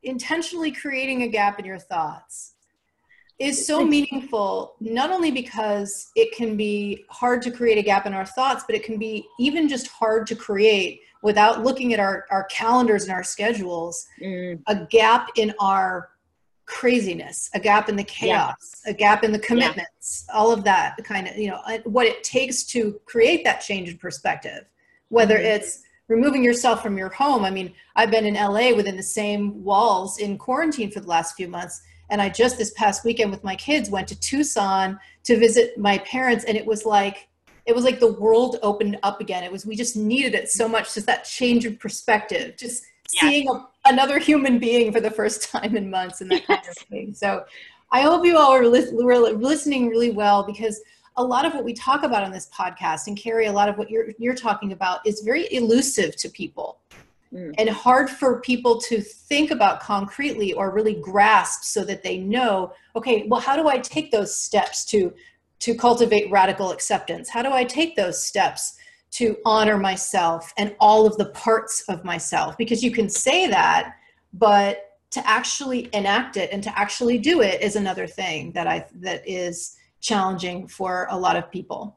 intentionally 0.03 0.73
creating 0.73 1.23
a 1.23 1.29
gap 1.29 1.61
in 1.61 1.64
your 1.64 1.79
thoughts 1.79 2.55
is 3.40 3.66
so 3.66 3.85
meaningful 3.85 4.74
not 4.81 5.11
only 5.11 5.31
because 5.31 6.11
it 6.14 6.35
can 6.37 6.57
be 6.57 7.05
hard 7.09 7.40
to 7.42 7.50
create 7.50 7.79
a 7.79 7.83
gap 7.83 8.07
in 8.07 8.14
our 8.14 8.26
thoughts 8.26 8.64
but 8.66 8.76
it 8.76 8.85
can 8.85 8.98
be 8.98 9.26
even 9.38 9.68
just 9.68 9.88
hard 9.88 10.26
to 10.26 10.37
create 10.37 11.00
without 11.22 11.62
looking 11.62 11.92
at 11.92 12.00
our, 12.00 12.26
our 12.31 12.44
calendars 12.44 13.05
and 13.05 13.12
our 13.12 13.22
schedules, 13.22 14.07
mm. 14.20 14.61
a 14.66 14.87
gap 14.87 15.29
in 15.37 15.53
our 15.61 16.11
craziness, 16.66 17.50
a 17.55 17.61
gap 17.61 17.88
in 17.88 17.96
the 17.96 18.05
chaos, 18.05 18.81
yeah. 18.85 18.92
a 18.92 18.94
gap 18.94 19.24
in 19.24 19.33
the 19.33 19.38
commitments, 19.38 20.24
yeah. 20.29 20.35
all 20.35 20.53
of 20.53 20.64
that 20.64 20.96
kind 21.05 21.29
of, 21.29 21.37
you 21.37 21.50
know, 21.50 21.61
what 21.85 22.07
it 22.07 22.22
takes 22.22 22.64
to 22.64 23.00
create 23.05 23.44
that 23.44 23.61
change 23.61 23.88
in 23.88 23.98
perspective, 23.98 24.64
whether 25.09 25.38
mm 25.38 25.44
it's 25.44 25.83
removing 26.09 26.42
yourself 26.42 26.83
from 26.83 26.98
your 26.98 27.09
home. 27.09 27.44
I 27.44 27.50
mean, 27.50 27.72
I've 27.94 28.11
been 28.11 28.26
in 28.26 28.35
LA 28.35 28.74
within 28.74 28.96
the 28.96 29.03
same 29.03 29.62
walls 29.62 30.18
in 30.18 30.38
quarantine 30.38 30.90
for 30.90 30.98
the 30.98 31.07
last 31.07 31.37
few 31.37 31.46
months. 31.46 31.83
And 32.11 32.20
I 32.20 32.29
just 32.29 32.59
this 32.59 32.73
past 32.73 33.05
weekend 33.05 33.31
with 33.31 33.44
my 33.44 33.57
kids 33.57 33.88
went 33.88 34.09
to 34.09 34.18
Tucson 34.18 34.99
to 35.25 35.38
visit 35.38 35.79
my 35.79 35.99
parents. 35.99 36.44
And 36.44 36.57
it 36.57 36.66
was 36.66 36.85
like, 36.85 37.29
it 37.66 37.75
was 37.75 37.85
like 37.85 38.01
the 38.01 38.12
world 38.14 38.57
opened 38.62 38.99
up 39.03 39.20
again. 39.20 39.44
It 39.44 39.53
was 39.53 39.64
we 39.64 39.77
just 39.77 39.96
needed 39.96 40.35
it 40.35 40.51
so 40.51 40.68
much, 40.68 40.94
just 40.94 41.07
that 41.07 41.25
change 41.25 41.64
of 41.64 41.79
perspective, 41.79 42.57
just 42.57 42.83
seeing 43.09 43.49
a, 43.49 43.66
another 43.87 44.18
human 44.18 44.59
being 44.59 44.92
for 44.92 45.01
the 45.01 45.11
first 45.11 45.42
time 45.51 45.77
in 45.77 45.90
months 45.90 46.20
and 46.20 46.31
that 46.31 46.46
kind 46.46 46.61
of 46.68 46.77
thing. 46.88 47.14
So 47.14 47.44
I 47.92 48.03
hope 48.03 48.25
you 48.25 48.37
all 48.37 48.53
are 48.53 48.66
listening 48.66 49.88
really 49.88 50.11
well 50.11 50.44
because 50.44 50.81
a 51.16 51.25
lot 51.25 51.44
of 51.44 51.55
what 51.55 51.64
we 51.64 51.73
talk 51.73 52.03
about 52.03 52.23
on 52.23 52.31
this 52.31 52.49
podcast 52.49 53.07
and 53.07 53.16
Cari, 53.16 53.46
a 53.46 53.53
lot 53.53 53.68
of 53.68 53.77
what 53.77 53.90
you're 53.90 54.11
you're 54.18 54.35
talking 54.35 54.73
about 54.73 55.05
is 55.07 55.20
very 55.20 55.53
elusive 55.53 56.16
to 56.16 56.29
people. 56.29 56.79
Mm. 57.33 57.55
And 57.59 57.71
hard 57.71 58.11
for 58.11 58.40
people 58.40 58.81
to 58.83 59.01
think 59.01 59.51
about 59.51 59.81
concretely 59.81 60.53
or 60.53 60.73
really 60.73 60.95
grasp 60.95 61.62
so 61.62 61.85
that 61.85 62.03
they 62.03 62.19
know, 62.19 62.73
okay, 62.97 63.25
well, 63.29 63.40
how 63.40 63.57
do 63.57 63.69
I 63.69 63.79
take 63.79 64.11
those 64.11 64.37
steps 64.37 64.85
to 64.87 65.12
to 65.61 65.75
cultivate 65.75 66.31
radical 66.31 66.73
acceptance? 66.73 67.29
How 67.29 67.43
do 67.43 67.53
I 67.53 67.64
take 67.64 67.95
those 67.95 68.25
steps 68.25 68.79
to 69.12 69.37
honor 69.45 69.77
myself 69.77 70.53
and 70.57 70.75
all 70.81 71.07
of 71.07 71.19
the 71.19 71.27
parts 71.27 71.85
of 71.88 72.03
myself? 72.03 72.57
Because 72.57 72.83
you 72.83 72.90
can 72.90 73.11
say 73.11 73.47
that, 73.47 73.97
but 74.33 74.97
to 75.11 75.29
actually 75.29 75.90
enact 75.93 76.37
it 76.37 76.51
and 76.53 76.62
to 76.62 76.79
actually 76.79 77.19
do 77.19 77.43
it 77.43 77.61
is 77.61 77.77
another 77.77 78.07
thing 78.07 78.53
that 78.53 78.66
I 78.66 78.87
that 78.97 79.23
is 79.29 79.77
challenging 80.01 80.66
for 80.66 81.07
a 81.11 81.19
lot 81.19 81.37
of 81.37 81.51
people. 81.51 81.97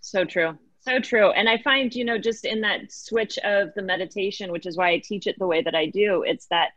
So 0.00 0.24
true. 0.24 0.58
So 0.80 0.98
true. 0.98 1.30
And 1.30 1.48
I 1.48 1.58
find, 1.58 1.94
you 1.94 2.04
know, 2.04 2.18
just 2.18 2.44
in 2.44 2.62
that 2.62 2.90
switch 2.90 3.38
of 3.38 3.74
the 3.74 3.82
meditation, 3.82 4.50
which 4.50 4.66
is 4.66 4.76
why 4.76 4.90
I 4.90 4.98
teach 4.98 5.26
it 5.26 5.38
the 5.38 5.46
way 5.46 5.62
that 5.62 5.74
I 5.74 5.86
do, 5.86 6.22
it's 6.22 6.46
that 6.46 6.70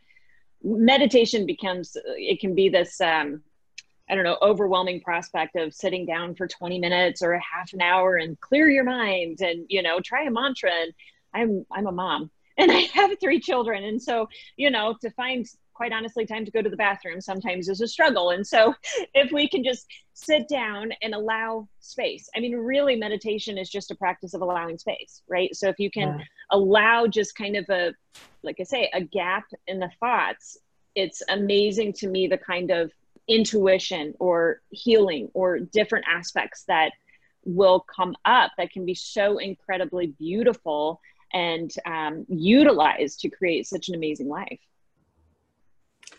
meditation 0.62 1.46
becomes, 1.46 1.96
it 2.06 2.42
can 2.42 2.54
be 2.54 2.68
this, 2.68 3.00
um, 3.00 3.42
I 4.10 4.16
don't 4.16 4.26
know, 4.26 4.38
overwhelming 4.42 5.00
prospect 5.00 5.56
of 5.56 5.74
sitting 5.74 6.06
down 6.06 6.36
for 6.36 6.48
20 6.48 6.80
minutes 6.80 7.22
or 7.22 7.32
a 7.32 7.42
half 7.42 7.72
an 7.72 7.82
hour 7.82 8.18
and 8.18 8.39
clear 8.42 8.70
your 8.70 8.84
mind 8.84 9.39
and, 9.39 9.66
you 9.70 9.82
know, 9.82 10.02
try 10.02 10.24
a 10.24 10.32
mantra. 10.32 10.72
And 10.72 10.94
I'm, 11.34 11.66
I'm 11.72 11.88
a 11.88 11.92
mom 11.92 12.30
and 12.58 12.72
I 12.74 12.82
have 12.94 13.12
three 13.22 13.39
children. 13.39 13.86
And 13.86 14.02
so, 14.02 14.28
you 14.58 14.70
know, 14.70 14.96
to 15.02 15.10
find 15.12 15.46
quite 15.74 15.92
honestly, 15.92 16.26
time 16.26 16.46
to 16.46 16.52
go 16.52 16.62
to 16.62 16.70
the 16.70 16.78
bathroom 16.78 17.22
sometimes 17.22 17.70
is 17.70 17.82
a 17.82 17.88
struggle. 17.88 18.32
And 18.32 18.46
so, 18.46 18.74
if 19.14 19.32
we 19.32 19.48
can 19.48 19.64
just 19.64 19.86
sit 20.14 20.48
down 20.48 20.92
and 21.02 21.14
allow 21.14 21.68
space, 21.80 22.30
I 22.36 22.40
mean, 22.40 22.56
really, 22.56 22.96
meditation 22.96 23.58
is 23.58 23.70
just 23.70 23.92
a 23.92 23.96
practice 23.96 24.34
of 24.34 24.42
allowing 24.42 24.78
space, 24.78 25.22
right? 25.28 25.56
So, 25.56 25.70
if 25.70 25.80
you 25.80 25.92
can 25.92 26.20
yeah. 26.20 26.26
allow 26.52 27.08
just 27.08 27.36
kind 27.36 27.56
of 27.56 27.66
a, 27.70 27.94
like 28.44 28.58
I 28.60 28.64
say, 28.64 28.90
a 28.94 29.02
gap 29.02 29.46
in 29.68 29.80
the 29.80 29.90
thoughts, 30.00 30.58
it's 30.96 31.22
amazing 31.30 31.94
to 31.94 32.08
me 32.08 32.28
the 32.28 32.38
kind 32.38 32.72
of 32.72 32.92
intuition 33.28 34.14
or 34.20 34.62
healing 34.70 35.30
or 35.34 35.60
different 35.60 36.06
aspects 36.10 36.66
that 36.68 36.92
will 37.46 37.86
come 37.94 38.16
up 38.26 38.52
that 38.58 38.72
can 38.72 38.86
be 38.86 38.96
so 38.96 39.38
incredibly 39.38 40.08
beautiful 40.08 41.00
and 41.34 41.74
um, 41.86 42.26
utilized 42.30 43.20
to 43.22 43.30
create 43.30 43.68
such 43.68 43.90
an 43.90 43.96
amazing 43.96 44.28
life. 44.28 44.60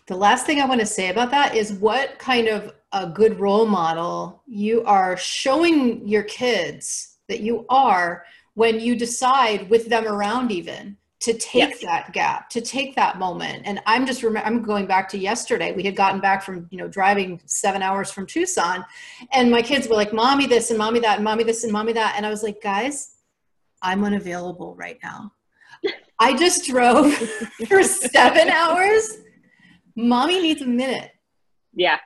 The 0.07 0.15
last 0.15 0.45
thing 0.45 0.61
I 0.61 0.65
want 0.65 0.81
to 0.81 0.85
say 0.85 1.09
about 1.09 1.31
that 1.31 1.55
is 1.55 1.73
what 1.73 2.19
kind 2.19 2.47
of 2.47 2.73
a 2.91 3.07
good 3.07 3.39
role 3.39 3.65
model 3.65 4.43
you 4.45 4.83
are 4.83 5.17
showing 5.17 6.07
your 6.07 6.23
kids 6.23 7.17
that 7.27 7.39
you 7.39 7.65
are 7.69 8.23
when 8.53 8.79
you 8.79 8.95
decide 8.95 9.69
with 9.69 9.89
them 9.89 10.07
around 10.07 10.51
even 10.51 10.95
to 11.21 11.33
take 11.33 11.71
yes. 11.71 11.81
that 11.81 12.13
gap 12.13 12.49
to 12.51 12.61
take 12.61 12.95
that 12.95 13.17
moment. 13.17 13.63
And 13.65 13.81
i'm 13.87 14.05
just 14.05 14.21
rem- 14.21 14.37
i'm 14.37 14.61
going 14.61 14.85
back 14.85 15.09
to 15.09 15.17
yesterday. 15.17 15.71
We 15.71 15.83
had 15.83 15.95
gotten 15.95 16.21
back 16.21 16.43
from 16.43 16.67
you 16.69 16.77
know 16.77 16.87
driving 16.87 17.41
seven 17.45 17.81
hours 17.81 18.11
from 18.11 18.27
tucson 18.27 18.85
and 19.31 19.49
my 19.49 19.61
kids 19.61 19.87
were 19.87 19.95
like 19.95 20.13
mommy 20.13 20.45
this 20.45 20.69
and 20.69 20.77
mommy 20.77 20.99
that 20.99 21.15
and 21.15 21.23
mommy 21.23 21.43
this 21.43 21.63
and 21.63 21.73
mommy 21.73 21.93
that. 21.93 22.13
And 22.15 22.25
i 22.25 22.29
was 22.29 22.43
like 22.43 22.61
guys 22.61 23.15
i'm 23.81 24.03
unavailable 24.03 24.75
right 24.75 24.99
now. 25.03 25.31
I 26.19 26.35
just 26.37 26.65
drove 26.65 27.13
for 27.67 27.83
seven 27.83 28.49
hours 28.49 29.17
mommy 29.95 30.41
needs 30.41 30.61
a 30.61 30.67
minute. 30.67 31.11
Yeah. 31.73 31.99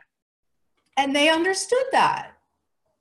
And 0.98 1.16
they 1.16 1.30
understood 1.30 1.86
that 1.92 2.32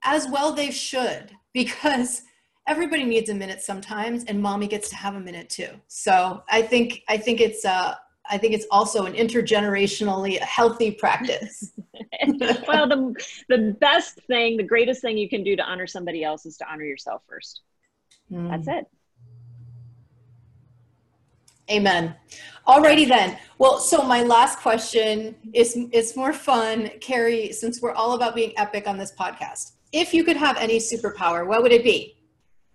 as 0.05 0.29
well 0.29 0.53
they 0.53 0.71
should 0.71 1.33
because 1.53 2.23
everybody 2.67 3.05
needs 3.05 3.31
a 3.31 3.35
minute 3.35 3.63
sometimes 3.63 4.25
and 4.25 4.41
mommy 4.41 4.69
gets 4.69 4.89
to 4.91 4.97
have 4.97 5.15
a 5.15 5.21
minute 5.21 5.49
too. 5.49 5.71
So 5.89 6.43
I 6.49 6.63
think 6.63 7.03
I 7.09 7.17
think 7.17 7.41
it's 7.41 7.65
uh 7.65 7.95
I 8.31 8.37
think 8.39 8.53
it's 8.53 8.67
also 8.71 9.07
an 9.07 9.15
intergenerationally 9.15 10.39
healthy 10.41 10.91
practice. 10.91 11.73
well, 12.69 12.87
the 12.87 13.15
the 13.49 13.77
best 13.81 14.21
thing, 14.27 14.57
the 14.57 14.63
greatest 14.63 15.01
thing 15.01 15.17
you 15.17 15.29
can 15.29 15.43
do 15.43 15.57
to 15.57 15.63
honor 15.63 15.87
somebody 15.87 16.23
else 16.23 16.45
is 16.45 16.57
to 16.59 16.71
honor 16.71 16.85
yourself 16.85 17.23
first. 17.29 17.63
Mm. 18.31 18.51
That's 18.51 18.69
it. 18.69 18.87
Amen. 21.71 22.15
Alrighty 22.67 23.09
then. 23.09 23.39
Well, 23.59 23.79
so 23.79 24.03
my 24.03 24.23
last 24.23 24.59
question 24.59 25.35
is 25.53 25.77
it's 25.93 26.17
more 26.17 26.33
fun, 26.33 26.91
Cari, 27.01 27.53
since 27.53 27.81
we're 27.81 27.93
all 27.93 28.13
about 28.13 28.35
being 28.35 28.53
epic 28.57 28.87
on 28.87 28.99
this 28.99 29.13
podcast. 29.13 29.73
If 29.93 30.13
you 30.13 30.23
could 30.23 30.37
have 30.37 30.57
any 30.59 30.79
superpower, 30.79 31.47
what 31.47 31.63
would 31.63 31.73
it 31.73 31.83
be? 31.83 32.17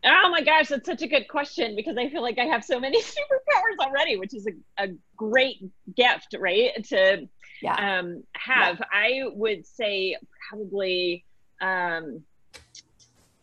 Oh 0.06 0.30
my 0.30 0.42
gosh, 0.42 0.68
that's 0.68 0.86
such 0.86 1.02
a 1.02 1.08
good 1.08 1.28
question 1.28 1.76
because 1.76 1.96
I 1.98 2.10
feel 2.10 2.22
like 2.22 2.38
I 2.38 2.46
have 2.46 2.64
so 2.64 2.80
many 2.80 3.02
superpowers 3.02 3.86
already, 3.86 4.18
which 4.18 4.34
is 4.34 4.48
a, 4.48 4.84
a 4.84 4.88
great 5.16 5.64
gift, 5.96 6.36
right? 6.40 6.72
To 6.86 7.28
yeah. 7.62 8.00
um, 8.00 8.24
have. 8.34 8.80
Yeah. 8.80 8.86
I 8.92 9.22
would 9.34 9.66
say 9.66 10.18
probably, 10.50 11.24
um, 11.62 12.24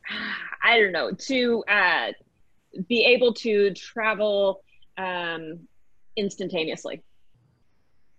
I 0.62 0.78
don't 0.78 0.92
know, 0.92 1.12
to 1.12 1.64
uh, 1.68 2.12
be 2.88 3.04
able 3.04 3.34
to 3.34 3.72
travel 3.72 4.62
um, 5.00 5.60
instantaneously. 6.16 7.02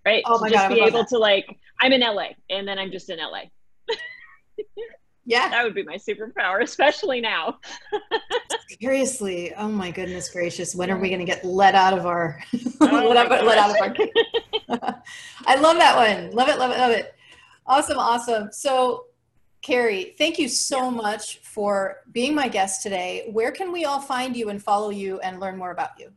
Right? 0.05 0.23
Oh 0.25 0.39
my 0.39 0.47
to 0.47 0.53
just 0.53 0.69
God, 0.69 0.75
be 0.75 0.81
able 0.81 0.99
that. 0.99 1.09
to 1.09 1.17
like, 1.17 1.57
I'm 1.79 1.93
in 1.93 2.01
LA 2.01 2.29
and 2.49 2.67
then 2.67 2.79
I'm 2.79 2.91
just 2.91 3.09
in 3.09 3.19
LA. 3.19 3.43
yeah. 5.25 5.49
That 5.51 5.63
would 5.63 5.75
be 5.75 5.83
my 5.83 5.97
superpower, 5.97 6.63
especially 6.63 7.21
now. 7.21 7.59
Seriously. 8.81 9.53
Oh 9.55 9.67
my 9.67 9.91
goodness 9.91 10.29
gracious. 10.29 10.73
When 10.73 10.89
are 10.89 10.97
we 10.97 11.09
going 11.09 11.19
to 11.19 11.25
get 11.25 11.45
let 11.45 11.75
out 11.75 11.97
of 11.97 12.05
our, 12.07 12.41
oh 12.81 12.87
let, 13.13 13.31
out, 13.31 13.45
let 13.45 13.57
out 13.57 13.69
of 13.69 14.79
our, 14.79 15.03
I 15.45 15.55
love 15.55 15.77
that 15.77 15.95
one. 15.95 16.31
Love 16.31 16.49
it, 16.49 16.57
love 16.57 16.71
it, 16.71 16.79
love 16.79 16.91
it. 16.91 17.13
Awesome, 17.67 17.99
awesome. 17.99 18.49
So 18.51 19.05
Cari, 19.61 20.15
thank 20.17 20.39
you 20.39 20.49
so 20.49 20.89
much 20.89 21.37
for 21.39 21.97
being 22.11 22.33
my 22.33 22.47
guest 22.47 22.81
today. 22.81 23.29
Where 23.31 23.51
can 23.51 23.71
we 23.71 23.85
all 23.85 24.01
find 24.01 24.35
you 24.35 24.49
and 24.49 24.61
follow 24.61 24.89
you 24.89 25.19
and 25.19 25.39
learn 25.39 25.55
more 25.55 25.69
about 25.69 25.91
you? 25.99 26.11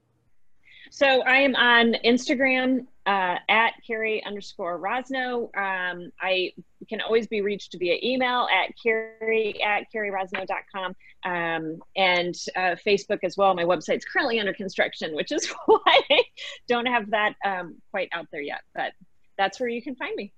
So 0.94 1.22
I 1.22 1.38
am 1.38 1.57
on 1.57 1.96
Instagram 2.04 2.87
uh, 3.04 3.35
at 3.48 3.72
Cari 3.85 4.24
underscore 4.24 4.78
Rosno. 4.78 5.50
Um, 5.57 6.12
I 6.20 6.52
can 6.88 7.00
always 7.00 7.26
be 7.26 7.40
reached 7.40 7.74
via 7.76 7.96
email 8.00 8.46
at 8.54 8.70
Cari 8.80 9.61
at 9.61 9.87
CariRosno.com 9.92 10.94
um, 11.24 11.80
and 11.96 12.37
uh, 12.54 12.76
Facebook 12.87 13.18
as 13.24 13.37
well. 13.37 13.57
My 13.57 13.64
website's 13.64 14.04
currently 14.04 14.38
under 14.38 14.52
construction, 14.52 15.16
which 15.16 15.33
is 15.33 15.52
why 15.66 16.00
I 16.12 16.22
don't 16.68 16.87
have 16.87 17.11
that 17.11 17.35
um, 17.44 17.74
quite 17.90 18.09
out 18.12 18.28
there 18.30 18.42
yet, 18.42 18.61
but 18.72 18.92
that's 19.37 19.59
where 19.59 19.68
you 19.68 19.83
can 19.83 19.96
find 19.96 20.14
me. 20.14 20.33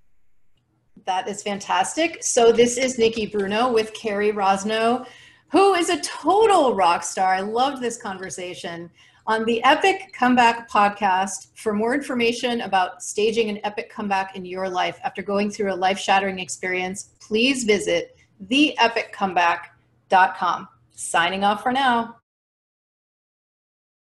That 1.04 1.28
is 1.28 1.42
fantastic. 1.42 2.22
So 2.22 2.50
this 2.50 2.78
is 2.78 2.96
Nikki 2.96 3.26
Bruno 3.26 3.70
with 3.70 3.92
Cari 3.92 4.32
Rosno, 4.32 5.06
who 5.50 5.74
is 5.74 5.90
a 5.90 6.00
total 6.00 6.74
rock 6.74 7.02
star. 7.02 7.34
I 7.34 7.40
loved 7.40 7.82
this 7.82 7.98
conversation 7.98 8.90
on 9.26 9.44
the 9.44 9.60
Epic 9.64 10.12
Comeback 10.12 10.70
podcast. 10.70 11.48
For 11.54 11.72
more 11.72 11.94
information 11.94 12.60
about 12.60 13.02
staging 13.02 13.48
an 13.50 13.58
epic 13.64 13.90
comeback 13.90 14.36
in 14.36 14.44
your 14.44 14.68
life 14.68 15.00
after 15.04 15.22
going 15.22 15.50
through 15.50 15.72
a 15.72 15.74
life 15.74 15.98
shattering 15.98 16.38
experience, 16.38 17.10
please 17.20 17.64
visit 17.64 18.16
theepiccomeback.com. 18.48 20.68
Signing 20.92 21.42
off 21.44 21.62
for 21.62 21.72
now. 21.72 22.15